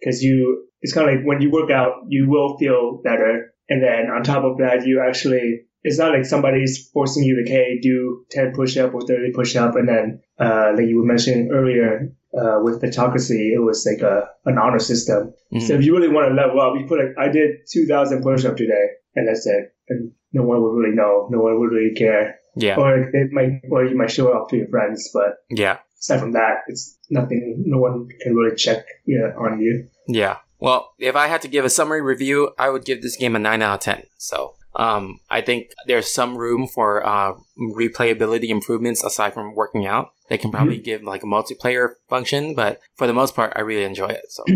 because 0.00 0.22
you. 0.22 0.66
It's 0.82 0.92
kind 0.94 1.08
of 1.08 1.16
like 1.16 1.24
when 1.26 1.40
you 1.42 1.50
work 1.50 1.70
out, 1.70 1.92
you 2.08 2.28
will 2.28 2.56
feel 2.58 3.00
better, 3.02 3.52
and 3.68 3.82
then 3.82 4.10
on 4.14 4.22
top 4.22 4.44
of 4.44 4.58
that, 4.58 4.86
you 4.86 5.02
actually. 5.06 5.62
It's 5.82 5.98
not 5.98 6.12
like 6.12 6.24
somebody's 6.24 6.90
forcing 6.92 7.22
you 7.24 7.42
to, 7.42 7.50
hey, 7.50 7.78
do 7.80 8.24
10 8.30 8.52
push 8.54 8.76
up 8.76 8.92
or 8.94 9.00
30 9.00 9.32
push 9.32 9.56
up, 9.56 9.76
and 9.76 9.88
then 9.88 10.20
uh, 10.38 10.72
like 10.76 10.86
you 10.86 10.98
were 10.98 11.06
mentioning 11.06 11.50
earlier 11.52 12.12
uh, 12.34 12.58
with 12.62 12.82
Fitocracy, 12.82 13.52
it 13.54 13.62
was 13.62 13.86
like 13.90 14.02
a 14.02 14.28
an 14.44 14.58
honor 14.58 14.78
system. 14.78 15.32
Mhm. 15.52 15.62
So 15.62 15.74
if 15.74 15.84
you 15.84 15.96
really 15.96 16.08
want 16.12 16.28
to 16.28 16.34
level 16.34 16.60
up, 16.60 16.78
you 16.78 16.86
put 16.86 16.98
like, 16.98 17.14
I 17.18 17.30
did 17.32 17.66
2,000 17.72 18.22
push 18.22 18.44
up 18.44 18.56
today, 18.56 18.86
and 19.16 19.26
that's 19.26 19.46
it. 19.46 19.74
And 19.88 20.12
no 20.32 20.42
one 20.44 20.60
would 20.62 20.74
really 20.78 20.94
know. 20.94 21.28
No 21.30 21.40
one 21.40 21.58
would 21.58 21.72
really 21.72 21.94
care. 21.94 22.36
yeah, 22.56 22.76
Or 22.76 22.98
it 22.98 23.32
might, 23.32 23.62
or 23.70 23.84
you 23.84 23.96
might 23.96 24.10
show 24.10 24.28
it 24.28 24.34
off 24.36 24.50
to 24.50 24.56
your 24.56 24.68
friends, 24.68 25.10
but 25.14 25.36
yeah, 25.48 25.78
aside 25.98 26.20
from 26.20 26.32
that, 26.32 26.58
it's 26.68 26.98
nothing. 27.08 27.62
No 27.66 27.78
one 27.78 28.08
can 28.20 28.34
really 28.36 28.54
check 28.54 28.84
yeah, 29.06 29.32
on 29.38 29.60
you. 29.60 29.88
yeah. 30.06 30.36
Well, 30.58 30.92
if 30.98 31.16
I 31.16 31.26
had 31.28 31.40
to 31.42 31.48
give 31.48 31.64
a 31.64 31.70
summary 31.70 32.02
review, 32.02 32.50
I 32.58 32.68
would 32.68 32.84
give 32.84 33.00
this 33.00 33.16
game 33.16 33.34
a 33.34 33.38
nine 33.38 33.62
out 33.62 33.74
of 33.74 33.80
ten. 33.80 34.02
So. 34.18 34.54
Um, 34.76 35.18
I 35.30 35.40
think 35.40 35.72
there's 35.86 36.12
some 36.12 36.36
room 36.36 36.68
for 36.68 37.04
uh, 37.06 37.32
replayability 37.58 38.48
improvements 38.48 39.02
aside 39.04 39.34
from 39.34 39.54
working 39.54 39.86
out. 39.86 40.12
They 40.28 40.38
can 40.38 40.50
probably 40.52 40.78
give 40.78 41.02
like 41.02 41.22
a 41.24 41.26
multiplayer 41.26 41.94
function, 42.08 42.54
but 42.54 42.80
for 42.96 43.06
the 43.08 43.12
most 43.12 43.34
part, 43.34 43.52
I 43.56 43.62
really 43.62 43.82
enjoy 43.84 44.08
it. 44.08 44.26
So 44.30 44.44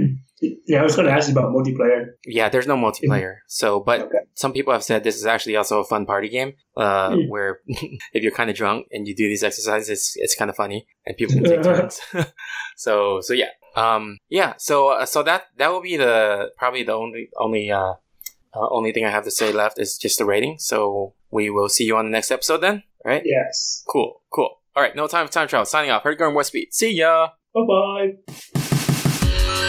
Yeah, 0.67 0.81
I 0.81 0.83
was 0.85 0.95
going 0.95 1.09
to 1.09 1.13
ask 1.13 1.29
you 1.29 1.35
about 1.35 1.53
multiplayer. 1.55 2.07
yeah, 2.27 2.49
there's 2.51 2.67
no 2.67 2.77
multiplayer. 2.77 3.37
So, 3.49 3.81
but 3.81 4.03
Okay. 4.03 4.19
some 4.35 4.53
people 4.53 4.73
have 4.75 4.85
said 4.85 5.03
this 5.03 5.17
is 5.17 5.25
actually 5.27 5.57
also 5.57 5.81
a 5.81 5.85
fun 5.85 6.05
party 6.07 6.29
game 6.29 6.53
uh, 6.77 7.11
Mm. 7.11 7.29
where 7.29 7.61
if 7.67 8.23
you're 8.23 8.31
kind 8.33 8.51
of 8.51 8.57
drunk 8.57 8.87
and 8.93 9.09
you 9.09 9.15
do 9.17 9.27
these 9.29 9.43
exercises 9.43 9.89
it's, 9.89 10.17
it's 10.17 10.35
kind 10.37 10.51
of 10.51 10.57
funny 10.57 10.87
and 11.07 11.17
people 11.17 11.35
can 11.35 11.45
take 11.45 11.63
turns 11.71 12.01
so 12.77 13.21
so 13.21 13.33
yeah 13.33 13.49
um 13.77 14.19
yeah 14.29 14.55
so 14.59 14.89
uh, 14.89 15.07
so 15.07 15.23
that 15.23 15.45
that 15.57 15.69
will 15.73 15.83
be 15.83 15.97
the 15.97 16.51
probably 16.59 16.83
the 16.83 16.93
only 16.93 17.29
only 17.39 17.71
uh, 17.71 17.95
uh 18.57 18.69
only 18.71 18.93
thing 18.93 19.05
i 19.05 19.11
have 19.11 19.25
to 19.25 19.31
say 19.31 19.53
left 19.53 19.79
is 19.79 19.97
just 19.99 20.19
the 20.19 20.25
rating 20.25 20.59
so 20.59 21.15
we 21.31 21.51
will 21.51 21.69
see 21.69 21.85
you 21.85 21.97
on 21.97 22.05
the 22.07 22.11
next 22.11 22.31
episode 22.31 22.59
then 22.59 22.83
all 23.05 23.13
right 23.13 23.23
Yes. 23.25 23.83
cool 23.89 24.23
cool 24.31 24.61
all 24.77 24.83
right 24.83 24.95
no 24.97 25.07
time 25.07 25.27
for 25.27 25.33
time 25.33 25.49
travel 25.49 25.65
signing 25.67 25.91
off 25.91 26.03
heard 26.03 26.19
going 26.19 26.35
west 26.35 26.49
speed 26.49 26.73
see 26.73 26.93
ya 26.93 27.29
Bye 27.55 27.61
bye. 27.69 28.13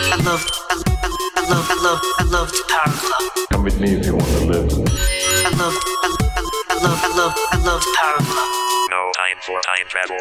I 0.07 0.17
love, 0.25 0.43
I, 0.69 0.83
I, 1.03 1.11
I 1.37 1.49
love, 1.49 1.67
I 1.69 1.83
love, 1.83 2.01
I 2.17 2.23
love 2.31 2.49
the 2.49 2.63
Power 2.67 2.93
Glove. 2.97 3.47
Come 3.51 3.63
with 3.63 3.79
me 3.79 3.93
if 3.93 4.05
you 4.07 4.13
want 4.13 4.25
to 4.25 4.45
live. 4.45 4.71
I 5.45 5.49
love, 5.53 5.75
I, 6.01 6.17
I, 6.25 6.47
I 6.69 6.75
love, 6.81 6.99
I 7.03 7.17
love, 7.17 7.33
I 7.51 7.57
love 7.65 7.81
the 7.81 7.93
Power 7.95 8.17
Glove. 8.25 8.89
No 8.89 9.11
time 9.15 9.37
for 9.41 9.61
time 9.61 9.85
travel. 9.87 10.17